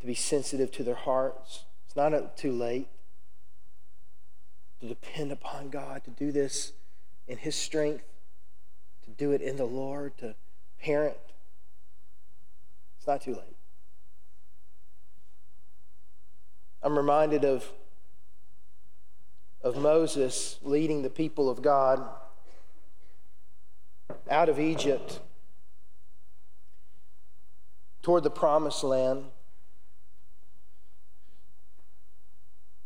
to 0.00 0.06
be 0.06 0.14
sensitive 0.14 0.70
to 0.72 0.82
their 0.82 0.94
hearts. 0.94 1.64
It's 1.86 1.96
not 1.96 2.36
too 2.36 2.52
late 2.52 2.88
to 4.80 4.86
depend 4.86 5.32
upon 5.32 5.70
God, 5.70 6.04
to 6.04 6.10
do 6.10 6.30
this 6.30 6.72
in 7.26 7.38
His 7.38 7.56
strength, 7.56 8.04
to 9.04 9.10
do 9.10 9.32
it 9.32 9.40
in 9.40 9.56
the 9.56 9.64
Lord, 9.64 10.16
to 10.18 10.34
parent. 10.80 11.16
It's 12.98 13.06
not 13.06 13.20
too 13.22 13.32
late. 13.32 13.56
I'm 16.82 16.96
reminded 16.96 17.44
of, 17.44 17.72
of 19.62 19.76
Moses 19.76 20.58
leading 20.62 21.02
the 21.02 21.10
people 21.10 21.50
of 21.50 21.60
God 21.60 22.08
out 24.30 24.48
of 24.48 24.60
Egypt 24.60 25.20
toward 28.08 28.22
the 28.22 28.30
promised 28.30 28.82
land. 28.82 29.22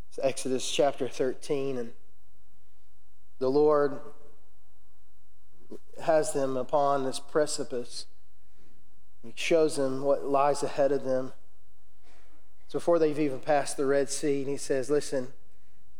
It's 0.08 0.18
Exodus 0.20 0.68
chapter 0.68 1.08
13, 1.08 1.78
and 1.78 1.92
the 3.38 3.48
Lord 3.48 4.00
has 6.02 6.32
them 6.32 6.56
upon 6.56 7.04
this 7.04 7.20
precipice. 7.20 8.06
He 9.22 9.32
shows 9.36 9.76
them 9.76 10.02
what 10.02 10.24
lies 10.24 10.64
ahead 10.64 10.90
of 10.90 11.04
them. 11.04 11.32
So 12.66 12.80
before 12.80 12.98
they've 12.98 13.16
even 13.16 13.38
passed 13.38 13.76
the 13.76 13.86
Red 13.86 14.10
Sea, 14.10 14.40
and 14.40 14.48
he 14.48 14.56
says, 14.56 14.90
Listen, 14.90 15.28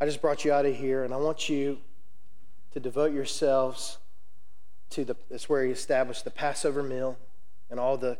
I 0.00 0.04
just 0.06 0.20
brought 0.20 0.44
you 0.44 0.52
out 0.52 0.66
of 0.66 0.74
here, 0.74 1.04
and 1.04 1.14
I 1.14 1.18
want 1.18 1.48
you 1.48 1.78
to 2.72 2.80
devote 2.80 3.12
yourselves 3.12 3.98
to 4.90 5.04
the, 5.04 5.14
that's 5.30 5.48
where 5.48 5.64
he 5.64 5.70
established 5.70 6.24
the 6.24 6.32
Passover 6.32 6.82
meal 6.82 7.16
and 7.70 7.78
all 7.78 7.96
the 7.96 8.18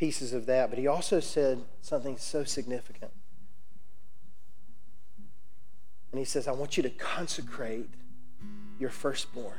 pieces 0.00 0.32
of 0.32 0.46
that. 0.46 0.70
But 0.70 0.78
he 0.78 0.86
also 0.86 1.20
said 1.20 1.60
something 1.82 2.16
so 2.16 2.42
significant. 2.42 3.12
And 6.10 6.18
he 6.18 6.24
says, 6.24 6.48
I 6.48 6.52
want 6.52 6.78
you 6.78 6.82
to 6.82 6.90
consecrate 6.90 7.90
your 8.78 8.88
firstborn 8.88 9.58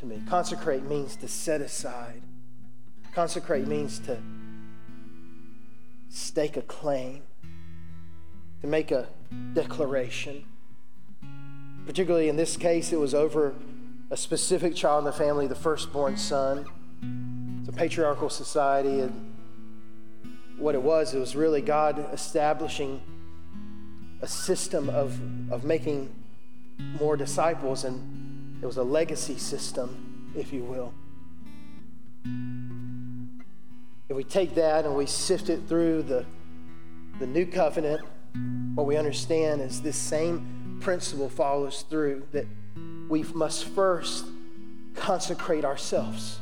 to 0.00 0.06
me. 0.06 0.20
Consecrate 0.28 0.82
means 0.82 1.14
to 1.16 1.28
set 1.28 1.60
aside, 1.60 2.22
consecrate 3.14 3.68
means 3.68 4.00
to 4.00 4.18
stake 6.08 6.56
a 6.56 6.62
claim, 6.62 7.22
to 8.62 8.66
make 8.66 8.90
a 8.90 9.06
declaration. 9.52 10.44
Particularly 11.86 12.28
in 12.28 12.36
this 12.36 12.56
case, 12.56 12.92
it 12.92 12.98
was 12.98 13.14
over 13.14 13.54
a 14.10 14.16
specific 14.16 14.74
child 14.74 15.00
in 15.00 15.04
the 15.04 15.12
family, 15.12 15.46
the 15.46 15.54
firstborn 15.54 16.16
son. 16.16 16.66
Patriarchal 17.76 18.30
society. 18.30 19.00
And 19.00 19.34
what 20.58 20.74
it 20.74 20.82
was, 20.82 21.14
it 21.14 21.18
was 21.18 21.34
really 21.36 21.60
God 21.60 22.12
establishing 22.12 23.00
a 24.22 24.26
system 24.26 24.88
of, 24.88 25.18
of 25.52 25.64
making 25.64 26.14
more 26.98 27.16
disciples, 27.16 27.84
and 27.84 28.62
it 28.62 28.66
was 28.66 28.76
a 28.76 28.82
legacy 28.82 29.38
system, 29.38 30.32
if 30.36 30.52
you 30.52 30.62
will. 30.62 30.94
If 34.08 34.16
we 34.16 34.24
take 34.24 34.54
that 34.54 34.84
and 34.84 34.96
we 34.96 35.06
sift 35.06 35.48
it 35.48 35.62
through 35.68 36.02
the, 36.02 36.24
the 37.18 37.26
new 37.26 37.46
covenant, 37.46 38.02
what 38.74 38.86
we 38.86 38.96
understand 38.96 39.60
is 39.60 39.82
this 39.82 39.96
same 39.96 40.78
principle 40.80 41.28
follows 41.28 41.84
through 41.88 42.26
that 42.32 42.46
we 43.08 43.22
must 43.22 43.64
first 43.64 44.26
consecrate 44.94 45.64
ourselves, 45.64 46.38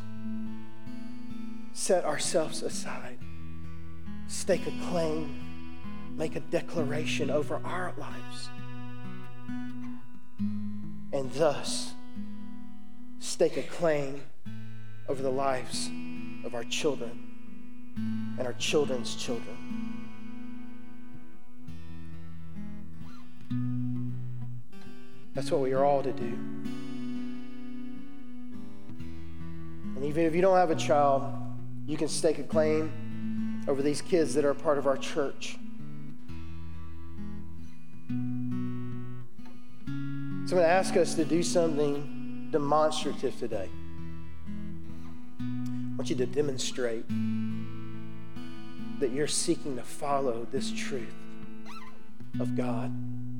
set 1.72 2.04
ourselves 2.04 2.62
aside, 2.62 3.18
stake 4.26 4.66
a 4.66 4.72
claim, 4.90 6.14
make 6.16 6.36
a 6.36 6.40
declaration 6.40 7.30
over 7.30 7.60
our 7.64 7.92
lives, 7.96 8.48
and 11.12 11.32
thus 11.32 11.94
stake 13.18 13.56
a 13.56 13.62
claim 13.62 14.20
over 15.08 15.22
the 15.22 15.30
lives 15.30 15.90
of 16.44 16.54
our 16.54 16.64
children 16.64 17.28
and 18.38 18.46
our 18.46 18.54
children's 18.54 19.14
children. 19.16 19.56
That's 25.34 25.50
what 25.50 25.60
we 25.60 25.72
are 25.72 25.84
all 25.84 26.02
to 26.02 26.12
do. 26.12 26.38
And 29.96 30.04
even 30.04 30.24
if 30.24 30.34
you 30.34 30.42
don't 30.42 30.56
have 30.56 30.70
a 30.70 30.76
child, 30.76 31.41
you 31.86 31.96
can 31.96 32.08
stake 32.08 32.38
a 32.38 32.42
claim 32.42 33.64
over 33.68 33.82
these 33.82 34.00
kids 34.00 34.34
that 34.34 34.44
are 34.44 34.54
part 34.54 34.78
of 34.78 34.86
our 34.86 34.96
church. 34.96 35.56
So 40.46 40.56
I'm 40.56 40.62
going 40.62 40.62
to 40.62 40.68
ask 40.68 40.96
us 40.96 41.14
to 41.14 41.24
do 41.24 41.42
something 41.42 42.48
demonstrative 42.50 43.38
today. 43.38 43.68
I 45.40 45.96
want 45.96 46.10
you 46.10 46.16
to 46.16 46.26
demonstrate 46.26 47.04
that 49.00 49.10
you're 49.10 49.26
seeking 49.26 49.76
to 49.76 49.82
follow 49.82 50.46
this 50.52 50.70
truth 50.70 51.14
of 52.40 52.56
God 52.56 52.92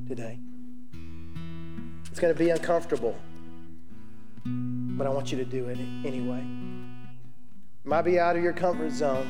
today. 0.07 0.39
It's 2.09 2.19
going 2.19 2.33
to 2.33 2.37
be 2.37 2.49
uncomfortable, 2.49 3.17
but 4.45 5.07
I 5.07 5.09
want 5.09 5.31
you 5.31 5.37
to 5.37 5.45
do 5.45 5.67
it 5.67 5.77
anyway. 6.05 6.43
Might 7.85 8.03
be 8.03 8.17
out 8.17 8.37
of 8.37 8.43
your 8.43 8.53
comfort 8.53 8.91
zone, 8.91 9.29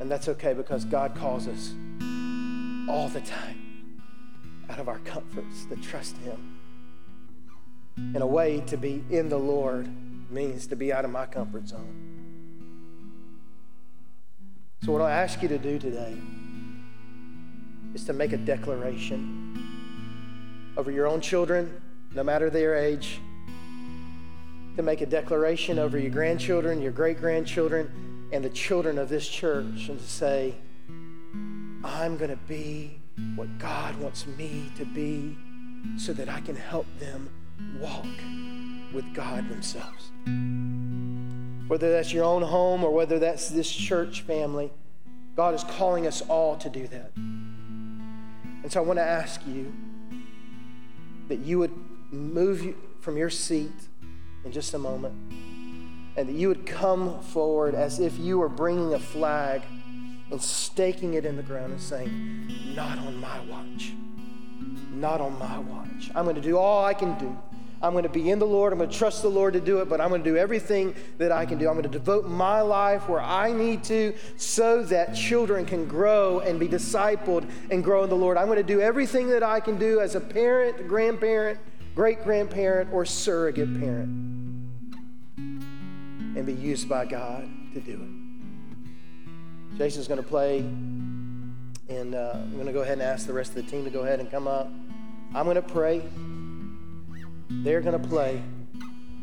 and 0.00 0.10
that's 0.10 0.28
okay 0.28 0.52
because 0.52 0.84
God 0.84 1.14
calls 1.14 1.46
us 1.46 1.72
all 2.88 3.08
the 3.08 3.20
time 3.20 4.00
out 4.68 4.80
of 4.80 4.88
our 4.88 4.98
comforts 5.00 5.64
to 5.66 5.76
trust 5.76 6.16
Him. 6.18 6.58
In 7.96 8.20
a 8.20 8.26
way, 8.26 8.60
to 8.66 8.76
be 8.76 9.04
in 9.10 9.28
the 9.28 9.38
Lord 9.38 9.88
means 10.28 10.66
to 10.66 10.74
be 10.74 10.92
out 10.92 11.04
of 11.04 11.12
my 11.12 11.26
comfort 11.26 11.68
zone. 11.68 12.00
So, 14.82 14.90
what 14.90 15.02
I 15.02 15.12
ask 15.12 15.40
you 15.40 15.48
to 15.48 15.58
do 15.58 15.78
today 15.78 16.16
is 17.94 18.04
to 18.06 18.12
make 18.12 18.32
a 18.32 18.36
declaration 18.36 19.54
over 20.76 20.90
your 20.90 21.06
own 21.06 21.20
children, 21.20 21.80
no 22.12 22.24
matter 22.24 22.50
their 22.50 22.74
age, 22.74 23.20
to 24.76 24.82
make 24.82 25.00
a 25.00 25.06
declaration 25.06 25.78
over 25.78 25.98
your 25.98 26.10
grandchildren, 26.10 26.82
your 26.82 26.92
great 26.92 27.20
grandchildren, 27.20 28.28
and 28.32 28.44
the 28.44 28.50
children 28.50 28.98
of 28.98 29.08
this 29.08 29.28
church, 29.28 29.88
and 29.88 29.98
to 29.98 30.06
say, 30.06 30.54
I'm 31.84 32.16
going 32.16 32.30
to 32.30 32.38
be 32.48 33.00
what 33.36 33.58
God 33.58 33.96
wants 33.96 34.26
me 34.26 34.70
to 34.76 34.84
be 34.84 35.36
so 35.96 36.12
that 36.12 36.28
I 36.28 36.40
can 36.40 36.56
help 36.56 36.86
them 36.98 37.30
walk 37.78 38.06
with 38.92 39.14
God 39.14 39.48
themselves 39.48 40.10
whether 41.66 41.90
that's 41.90 42.12
your 42.12 42.24
own 42.24 42.42
home 42.42 42.84
or 42.84 42.90
whether 42.90 43.18
that's 43.18 43.48
this 43.48 43.70
church 43.70 44.22
family, 44.22 44.70
God 45.34 45.54
is 45.54 45.64
calling 45.64 46.06
us 46.06 46.20
all 46.22 46.56
to 46.58 46.68
do 46.68 46.86
that. 46.88 47.10
And 47.16 48.70
so 48.70 48.80
I 48.80 48.84
want 48.84 48.98
to 48.98 49.04
ask 49.04 49.40
you 49.46 49.72
that 51.28 51.38
you 51.38 51.58
would 51.58 51.72
move 52.10 52.74
from 53.00 53.16
your 53.16 53.30
seat 53.30 53.72
in 54.44 54.52
just 54.52 54.74
a 54.74 54.78
moment 54.78 55.14
and 56.16 56.28
that 56.28 56.34
you 56.34 56.48
would 56.48 56.66
come 56.66 57.20
forward 57.20 57.74
as 57.74 57.98
if 57.98 58.18
you 58.18 58.38
were 58.38 58.48
bringing 58.48 58.94
a 58.94 58.98
flag 58.98 59.62
and 60.30 60.40
staking 60.40 61.14
it 61.14 61.24
in 61.24 61.36
the 61.36 61.42
ground 61.42 61.72
and 61.72 61.80
saying, 61.80 62.74
Not 62.74 62.98
on 62.98 63.16
my 63.16 63.40
watch. 63.46 63.92
Not 64.90 65.20
on 65.20 65.38
my 65.38 65.58
watch. 65.58 66.10
I'm 66.14 66.24
going 66.24 66.36
to 66.36 66.42
do 66.42 66.56
all 66.56 66.84
I 66.84 66.94
can 66.94 67.18
do 67.18 67.36
I'm 67.84 67.92
going 67.92 68.04
to 68.04 68.08
be 68.08 68.30
in 68.30 68.38
the 68.38 68.46
Lord. 68.46 68.72
I'm 68.72 68.78
going 68.78 68.88
to 68.88 68.96
trust 68.96 69.20
the 69.20 69.28
Lord 69.28 69.52
to 69.52 69.60
do 69.60 69.80
it, 69.80 69.90
but 69.90 70.00
I'm 70.00 70.08
going 70.08 70.24
to 70.24 70.30
do 70.30 70.38
everything 70.38 70.94
that 71.18 71.30
I 71.30 71.44
can 71.44 71.58
do. 71.58 71.68
I'm 71.68 71.74
going 71.74 71.82
to 71.82 71.90
devote 71.90 72.26
my 72.26 72.62
life 72.62 73.10
where 73.10 73.20
I 73.20 73.52
need 73.52 73.84
to 73.84 74.14
so 74.38 74.82
that 74.84 75.14
children 75.14 75.66
can 75.66 75.86
grow 75.86 76.40
and 76.40 76.58
be 76.58 76.66
discipled 76.66 77.46
and 77.70 77.84
grow 77.84 78.02
in 78.02 78.08
the 78.08 78.16
Lord. 78.16 78.38
I'm 78.38 78.46
going 78.46 78.56
to 78.56 78.62
do 78.62 78.80
everything 78.80 79.28
that 79.28 79.42
I 79.42 79.60
can 79.60 79.78
do 79.78 80.00
as 80.00 80.14
a 80.14 80.20
parent, 80.20 80.88
grandparent, 80.88 81.60
great 81.94 82.22
grandparent, 82.24 82.92
or 82.92 83.04
surrogate 83.04 83.78
parent 83.78 84.08
and 86.36 86.44
be 86.44 86.52
used 86.52 86.88
by 86.88 87.04
God 87.04 87.48
to 87.74 87.80
do 87.80 87.92
it. 87.92 89.78
Jason's 89.78 90.08
going 90.08 90.22
to 90.22 90.28
play, 90.28 90.58
and 90.58 92.14
uh, 92.14 92.32
I'm 92.34 92.54
going 92.54 92.66
to 92.66 92.72
go 92.72 92.80
ahead 92.80 92.94
and 92.94 93.02
ask 93.02 93.26
the 93.26 93.32
rest 93.32 93.50
of 93.50 93.56
the 93.56 93.70
team 93.70 93.84
to 93.84 93.90
go 93.90 94.00
ahead 94.00 94.20
and 94.20 94.30
come 94.30 94.48
up. 94.48 94.68
I'm 95.34 95.44
going 95.44 95.56
to 95.56 95.62
pray. 95.62 96.02
They're 97.48 97.80
going 97.80 98.00
to 98.00 98.08
play. 98.08 98.42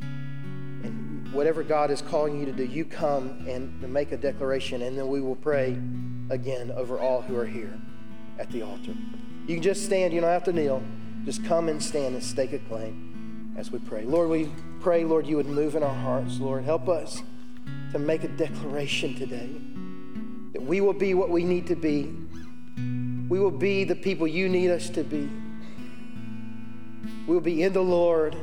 And 0.01 1.33
whatever 1.33 1.63
God 1.63 1.91
is 1.91 2.01
calling 2.01 2.39
you 2.39 2.45
to 2.45 2.53
do, 2.53 2.63
you 2.63 2.85
come 2.85 3.45
and 3.47 3.81
make 3.81 4.11
a 4.11 4.17
declaration, 4.17 4.81
and 4.81 4.97
then 4.97 5.07
we 5.09 5.21
will 5.21 5.35
pray 5.35 5.77
again 6.29 6.71
over 6.71 6.99
all 6.99 7.21
who 7.21 7.35
are 7.35 7.45
here 7.45 7.77
at 8.39 8.49
the 8.51 8.61
altar. 8.61 8.93
You 9.47 9.55
can 9.55 9.63
just 9.63 9.83
stand, 9.83 10.13
you 10.13 10.21
don't 10.21 10.29
have 10.29 10.45
to 10.45 10.53
kneel. 10.53 10.81
Just 11.25 11.45
come 11.45 11.69
and 11.69 11.81
stand 11.81 12.15
and 12.15 12.23
stake 12.23 12.53
a 12.53 12.59
claim 12.59 13.53
as 13.57 13.71
we 13.71 13.79
pray. 13.79 14.03
Lord, 14.03 14.29
we 14.29 14.51
pray, 14.79 15.03
Lord, 15.03 15.27
you 15.27 15.35
would 15.35 15.45
move 15.45 15.75
in 15.75 15.83
our 15.83 15.93
hearts. 15.93 16.39
Lord, 16.39 16.63
help 16.63 16.89
us 16.89 17.21
to 17.91 17.99
make 17.99 18.23
a 18.23 18.27
declaration 18.27 19.13
today 19.15 19.49
that 20.53 20.61
we 20.61 20.81
will 20.81 20.93
be 20.93 21.13
what 21.13 21.29
we 21.29 21.43
need 21.43 21.67
to 21.67 21.75
be. 21.75 22.13
We 23.29 23.39
will 23.39 23.51
be 23.51 23.83
the 23.83 23.95
people 23.95 24.27
you 24.27 24.49
need 24.49 24.71
us 24.71 24.89
to 24.89 25.03
be. 25.03 25.29
We 27.27 27.33
will 27.33 27.41
be 27.41 27.61
in 27.61 27.73
the 27.73 27.83
Lord. 27.83 28.35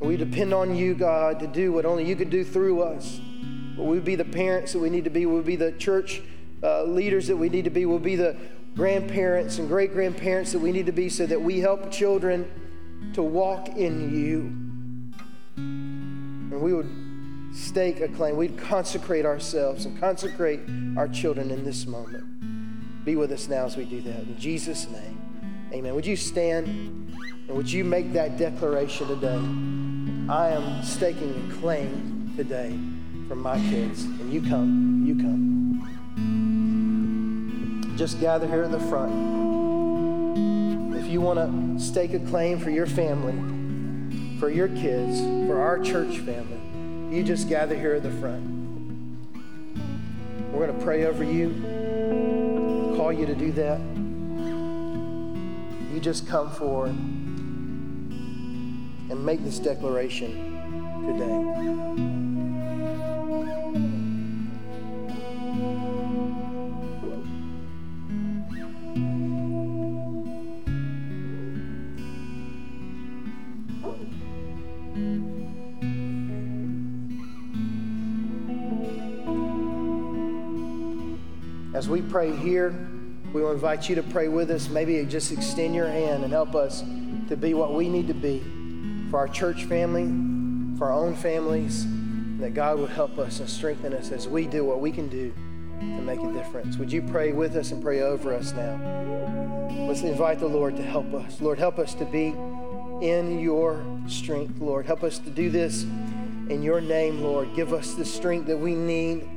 We 0.00 0.16
depend 0.16 0.54
on 0.54 0.74
you, 0.74 0.94
God, 0.94 1.38
to 1.40 1.46
do 1.46 1.72
what 1.72 1.84
only 1.84 2.06
you 2.06 2.16
can 2.16 2.30
do 2.30 2.42
through 2.42 2.82
us. 2.82 3.20
Will 3.76 3.86
we 3.86 3.98
will 3.98 4.04
be 4.04 4.16
the 4.16 4.24
parents 4.24 4.72
that 4.72 4.78
we 4.78 4.88
need 4.88 5.04
to 5.04 5.10
be? 5.10 5.26
We 5.26 5.34
will 5.34 5.42
be 5.42 5.56
the 5.56 5.72
church 5.72 6.22
uh, 6.62 6.84
leaders 6.84 7.26
that 7.28 7.36
we 7.36 7.48
need 7.48 7.64
to 7.64 7.70
be? 7.70 7.86
We'll 7.86 7.98
be 7.98 8.16
the 8.16 8.36
grandparents 8.74 9.58
and 9.58 9.68
great 9.68 9.92
grandparents 9.92 10.52
that 10.52 10.58
we 10.58 10.72
need 10.72 10.86
to 10.86 10.92
be 10.92 11.08
so 11.08 11.26
that 11.26 11.40
we 11.40 11.60
help 11.60 11.90
children 11.90 12.50
to 13.14 13.22
walk 13.22 13.68
in 13.76 14.14
you? 14.14 14.40
And 15.56 16.60
we 16.60 16.72
would 16.72 16.90
stake 17.52 18.00
a 18.00 18.08
claim. 18.08 18.36
We'd 18.36 18.58
consecrate 18.58 19.24
ourselves 19.24 19.84
and 19.86 19.98
consecrate 19.98 20.60
our 20.96 21.08
children 21.08 21.50
in 21.50 21.64
this 21.64 21.86
moment. 21.86 23.04
Be 23.04 23.16
with 23.16 23.32
us 23.32 23.48
now 23.48 23.64
as 23.64 23.76
we 23.76 23.84
do 23.84 24.00
that. 24.02 24.20
In 24.20 24.38
Jesus' 24.38 24.88
name, 24.88 25.20
amen. 25.72 25.94
Would 25.94 26.06
you 26.06 26.16
stand 26.16 26.68
and 27.48 27.56
would 27.56 27.70
you 27.70 27.82
make 27.84 28.12
that 28.12 28.36
declaration 28.36 29.08
today? 29.08 29.40
I 30.32 30.50
am 30.50 30.82
staking 30.84 31.50
a 31.50 31.54
claim 31.60 32.32
today 32.36 32.78
for 33.26 33.34
my 33.34 33.58
kids. 33.70 34.04
And 34.04 34.32
you 34.32 34.40
come, 34.42 35.04
you 35.06 35.16
come. 35.16 35.59
Just 38.00 38.18
gather 38.18 38.46
here 38.46 38.62
at 38.62 38.70
the 38.70 38.80
front. 38.80 39.12
If 40.96 41.06
you 41.08 41.20
want 41.20 41.38
to 41.38 41.78
stake 41.78 42.14
a 42.14 42.18
claim 42.18 42.58
for 42.58 42.70
your 42.70 42.86
family, 42.86 43.34
for 44.38 44.48
your 44.48 44.68
kids, 44.68 45.20
for 45.46 45.60
our 45.60 45.78
church 45.78 46.16
family, 46.20 47.14
you 47.14 47.22
just 47.22 47.46
gather 47.50 47.76
here 47.76 47.92
at 47.92 48.02
the 48.02 48.10
front. 48.12 48.42
We're 50.50 50.66
going 50.66 50.78
to 50.78 50.82
pray 50.82 51.04
over 51.04 51.22
you, 51.22 51.50
call 52.96 53.12
you 53.12 53.26
to 53.26 53.34
do 53.34 53.52
that. 53.52 53.78
You 55.92 56.00
just 56.00 56.26
come 56.26 56.50
forward 56.52 56.92
and 59.10 59.26
make 59.26 59.44
this 59.44 59.58
declaration 59.58 60.56
today. 61.04 62.09
Pray 82.10 82.34
here, 82.34 82.74
we 83.32 83.40
will 83.40 83.52
invite 83.52 83.88
you 83.88 83.94
to 83.94 84.02
pray 84.02 84.26
with 84.26 84.50
us. 84.50 84.68
Maybe 84.68 85.04
just 85.04 85.30
extend 85.30 85.76
your 85.76 85.86
hand 85.86 86.24
and 86.24 86.32
help 86.32 86.56
us 86.56 86.82
to 87.28 87.36
be 87.36 87.54
what 87.54 87.72
we 87.72 87.88
need 87.88 88.08
to 88.08 88.14
be 88.14 88.42
for 89.10 89.18
our 89.18 89.28
church 89.28 89.64
family, 89.64 90.06
for 90.76 90.86
our 90.86 90.92
own 90.92 91.14
families, 91.14 91.84
and 91.84 92.40
that 92.40 92.54
God 92.54 92.80
would 92.80 92.90
help 92.90 93.16
us 93.18 93.38
and 93.38 93.48
strengthen 93.48 93.94
us 93.94 94.10
as 94.10 94.26
we 94.26 94.46
do 94.46 94.64
what 94.64 94.80
we 94.80 94.90
can 94.90 95.08
do 95.08 95.32
to 95.78 96.02
make 96.02 96.20
a 96.20 96.32
difference. 96.32 96.76
Would 96.78 96.92
you 96.92 97.00
pray 97.00 97.32
with 97.32 97.54
us 97.54 97.70
and 97.70 97.80
pray 97.80 98.00
over 98.00 98.34
us 98.34 98.52
now? 98.52 98.78
Let's 99.86 100.02
invite 100.02 100.40
the 100.40 100.48
Lord 100.48 100.76
to 100.76 100.82
help 100.82 101.14
us. 101.14 101.40
Lord, 101.40 101.60
help 101.60 101.78
us 101.78 101.94
to 101.94 102.04
be 102.04 102.34
in 103.06 103.38
your 103.38 103.84
strength, 104.08 104.60
Lord. 104.60 104.84
Help 104.84 105.04
us 105.04 105.20
to 105.20 105.30
do 105.30 105.48
this 105.48 105.84
in 105.84 106.60
your 106.64 106.80
name, 106.80 107.22
Lord. 107.22 107.54
Give 107.54 107.72
us 107.72 107.94
the 107.94 108.04
strength 108.04 108.48
that 108.48 108.58
we 108.58 108.74
need 108.74 109.28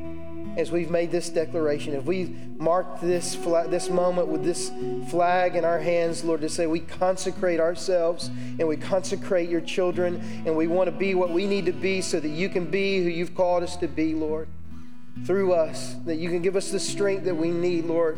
as 0.56 0.72
we've 0.72 0.90
made 0.90 1.12
this 1.12 1.30
declaration, 1.30 1.94
if 1.94 2.06
we've 2.06 2.36
marked 2.60 3.02
this, 3.02 3.36
this 3.68 3.90
moment 3.90 4.28
with 4.28 4.44
this 4.44 4.72
flag 5.10 5.56
in 5.56 5.66
our 5.66 5.80
hands, 5.80 6.24
Lord, 6.24 6.42
to 6.42 6.50
say 6.50 6.68
we 6.68 6.80
consecrate 6.80 7.60
ourselves 7.60 8.28
and 8.60 8.68
we 8.68 8.78
consecrate 8.78 9.50
your 9.50 9.62
children 9.62 10.44
and 10.46 10.56
we 10.56 10.68
want 10.68 10.88
to 10.88 10.92
be 10.92 11.16
what 11.16 11.32
we 11.32 11.48
need 11.48 11.66
to 11.66 11.72
be 11.72 12.02
so 12.02 12.20
that 12.20 12.30
you 12.30 12.50
can 12.50 12.66
be 12.66 13.04
who 13.04 13.10
you've 13.10 13.36
called 13.36 13.64
us 13.64 13.76
to 13.78 13.88
be, 13.88 14.14
Lord, 14.14 14.48
through 15.26 15.54
us, 15.54 15.96
that 16.06 16.16
you 16.16 16.30
can 16.30 16.42
give 16.42 16.56
us 16.56 16.72
the 16.72 16.80
strength 16.80 17.26
that 17.26 17.36
we 17.36 17.50
need, 17.50 17.86
Lord, 17.86 18.18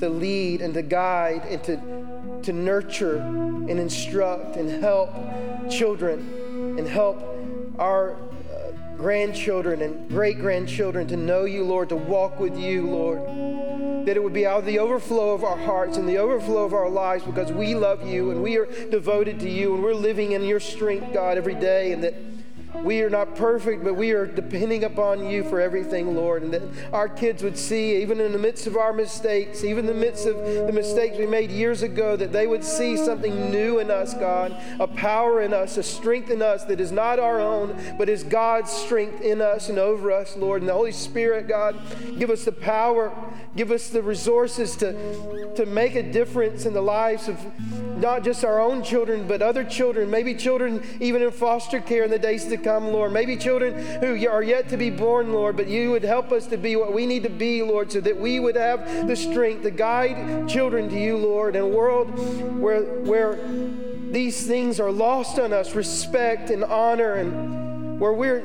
to 0.00 0.08
lead 0.08 0.60
and 0.60 0.74
to 0.74 0.82
guide 0.82 1.42
and 1.48 1.62
to, 1.64 2.40
to 2.42 2.52
nurture 2.52 3.16
and 3.16 3.70
instruct 3.70 4.56
and 4.56 4.68
help 4.82 5.10
children 5.70 6.76
and 6.78 6.88
help 6.88 7.22
our 7.78 8.16
grandchildren 8.96 9.82
and 9.82 10.08
great 10.08 10.38
grandchildren 10.38 11.06
to 11.08 11.16
know 11.16 11.44
you, 11.44 11.64
Lord, 11.64 11.88
to 11.90 11.96
walk 11.96 12.40
with 12.40 12.56
you, 12.56 12.88
Lord. 12.88 14.06
That 14.06 14.16
it 14.16 14.22
would 14.22 14.32
be 14.32 14.46
out 14.46 14.60
of 14.60 14.66
the 14.66 14.78
overflow 14.78 15.32
of 15.32 15.44
our 15.44 15.56
hearts 15.56 15.96
and 15.96 16.08
the 16.08 16.18
overflow 16.18 16.64
of 16.64 16.74
our 16.74 16.88
lives 16.88 17.24
because 17.24 17.52
we 17.52 17.74
love 17.74 18.06
you 18.06 18.30
and 18.30 18.42
we 18.42 18.56
are 18.58 18.66
devoted 18.90 19.40
to 19.40 19.48
you 19.48 19.74
and 19.74 19.82
we're 19.82 19.94
living 19.94 20.32
in 20.32 20.42
your 20.42 20.60
strength, 20.60 21.12
God, 21.12 21.36
every 21.36 21.54
day. 21.54 21.92
And 21.92 22.04
that 22.04 22.14
we 22.82 23.02
are 23.02 23.10
not 23.10 23.36
perfect, 23.36 23.84
but 23.84 23.94
we 23.94 24.12
are 24.12 24.26
depending 24.26 24.84
upon 24.84 25.26
you 25.26 25.44
for 25.44 25.60
everything, 25.60 26.14
Lord. 26.14 26.42
And 26.42 26.52
that 26.52 26.62
our 26.92 27.08
kids 27.08 27.42
would 27.42 27.56
see, 27.56 27.96
even 28.02 28.20
in 28.20 28.32
the 28.32 28.38
midst 28.38 28.66
of 28.66 28.76
our 28.76 28.92
mistakes, 28.92 29.64
even 29.64 29.88
in 29.88 29.94
the 29.94 30.00
midst 30.00 30.26
of 30.26 30.36
the 30.36 30.72
mistakes 30.72 31.16
we 31.18 31.26
made 31.26 31.50
years 31.50 31.82
ago, 31.82 32.16
that 32.16 32.32
they 32.32 32.46
would 32.46 32.64
see 32.64 32.96
something 32.96 33.50
new 33.50 33.78
in 33.78 33.90
us, 33.90 34.14
God, 34.14 34.56
a 34.80 34.86
power 34.86 35.42
in 35.42 35.52
us, 35.52 35.76
a 35.76 35.82
strength 35.82 36.30
in 36.30 36.42
us 36.42 36.64
that 36.64 36.80
is 36.80 36.92
not 36.92 37.18
our 37.18 37.40
own, 37.40 37.80
but 37.98 38.08
is 38.08 38.24
God's 38.24 38.72
strength 38.72 39.20
in 39.20 39.40
us 39.40 39.68
and 39.68 39.78
over 39.78 40.10
us, 40.10 40.36
Lord. 40.36 40.62
And 40.62 40.68
the 40.68 40.74
Holy 40.74 40.92
Spirit, 40.92 41.48
God, 41.48 41.80
give 42.18 42.30
us 42.30 42.44
the 42.44 42.52
power, 42.52 43.12
give 43.56 43.70
us 43.70 43.88
the 43.88 44.02
resources 44.02 44.76
to, 44.76 45.54
to 45.54 45.66
make 45.66 45.94
a 45.94 46.02
difference 46.02 46.66
in 46.66 46.72
the 46.72 46.82
lives 46.82 47.28
of 47.28 47.38
not 47.96 48.24
just 48.24 48.44
our 48.44 48.60
own 48.60 48.82
children, 48.82 49.26
but 49.26 49.42
other 49.42 49.64
children, 49.64 50.10
maybe 50.10 50.34
children 50.34 50.82
even 51.00 51.22
in 51.22 51.30
foster 51.30 51.80
care 51.80 52.04
in 52.04 52.10
the 52.10 52.18
days 52.18 52.44
to 52.46 52.56
come, 52.56 52.88
Lord. 52.88 53.12
Maybe 53.12 53.36
children 53.36 53.74
who 54.00 54.28
are 54.28 54.42
yet 54.42 54.68
to 54.70 54.76
be 54.76 54.90
born, 54.90 55.32
Lord, 55.32 55.56
but 55.56 55.68
you 55.68 55.90
would 55.90 56.04
help 56.04 56.32
us 56.32 56.46
to 56.48 56.56
be 56.56 56.76
what 56.76 56.92
we 56.92 57.06
need 57.06 57.22
to 57.22 57.30
be, 57.30 57.62
Lord, 57.62 57.92
so 57.92 58.00
that 58.00 58.18
we 58.18 58.40
would 58.40 58.56
have 58.56 59.06
the 59.06 59.16
strength 59.16 59.62
to 59.62 59.70
guide 59.70 60.48
children 60.48 60.88
to 60.88 60.98
you, 60.98 61.16
Lord, 61.16 61.56
in 61.56 61.62
a 61.62 61.68
world 61.68 62.08
where, 62.60 62.82
where 62.82 63.38
these 64.10 64.46
things 64.46 64.78
are 64.80 64.92
lost 64.92 65.38
on 65.38 65.52
us 65.52 65.74
respect 65.74 66.50
and 66.50 66.64
honor, 66.64 67.14
and 67.14 67.98
where 67.98 68.12
we're 68.12 68.44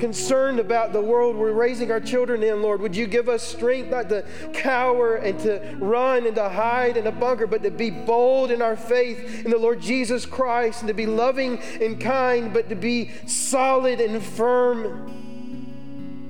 concerned 0.00 0.58
about 0.58 0.92
the 0.92 1.00
world 1.00 1.36
we're 1.36 1.52
raising 1.52 1.92
our 1.92 2.00
children 2.00 2.42
in, 2.42 2.62
Lord. 2.62 2.80
Would 2.80 2.96
you 2.96 3.06
give 3.06 3.28
us 3.28 3.42
strength 3.42 3.90
not 3.90 4.08
to 4.08 4.24
cower 4.52 5.16
and 5.16 5.38
to 5.40 5.76
run 5.78 6.26
and 6.26 6.34
to 6.34 6.48
hide 6.48 6.96
in 6.96 7.06
a 7.06 7.12
bunker, 7.12 7.46
but 7.46 7.62
to 7.62 7.70
be 7.70 7.90
bold 7.90 8.50
in 8.50 8.62
our 8.62 8.76
faith 8.76 9.44
in 9.44 9.50
the 9.50 9.58
Lord 9.58 9.80
Jesus 9.80 10.26
Christ 10.26 10.80
and 10.80 10.88
to 10.88 10.94
be 10.94 11.06
loving 11.06 11.58
and 11.80 12.00
kind, 12.00 12.52
but 12.52 12.68
to 12.70 12.74
be 12.74 13.10
solid 13.26 14.00
and 14.00 14.22
firm. 14.22 15.06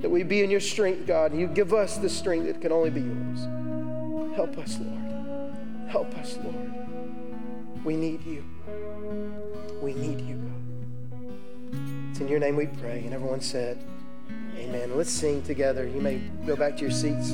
That 0.01 0.09
we 0.09 0.23
be 0.23 0.43
in 0.43 0.49
your 0.49 0.59
strength, 0.59 1.07
God. 1.07 1.35
You 1.35 1.47
give 1.47 1.73
us 1.73 1.97
the 1.97 2.09
strength 2.09 2.47
that 2.47 2.59
can 2.59 2.71
only 2.71 2.89
be 2.89 3.01
yours. 3.01 4.35
Help 4.35 4.57
us, 4.57 4.79
Lord. 4.79 5.53
Help 5.89 6.17
us, 6.17 6.37
Lord. 6.43 6.71
We 7.83 7.95
need 7.95 8.23
you. 8.23 8.43
We 9.81 9.93
need 9.93 10.21
you, 10.21 10.40
in 12.21 12.27
your 12.27 12.39
name 12.39 12.55
we 12.55 12.67
pray. 12.67 12.99
And 12.99 13.13
everyone 13.13 13.41
said, 13.41 13.83
Amen. 14.55 14.95
Let's 14.95 15.09
sing 15.09 15.41
together. 15.41 15.87
You 15.87 15.99
may 15.99 16.19
go 16.45 16.55
back 16.55 16.77
to 16.77 16.83
your 16.83 16.91
seats. 16.91 17.31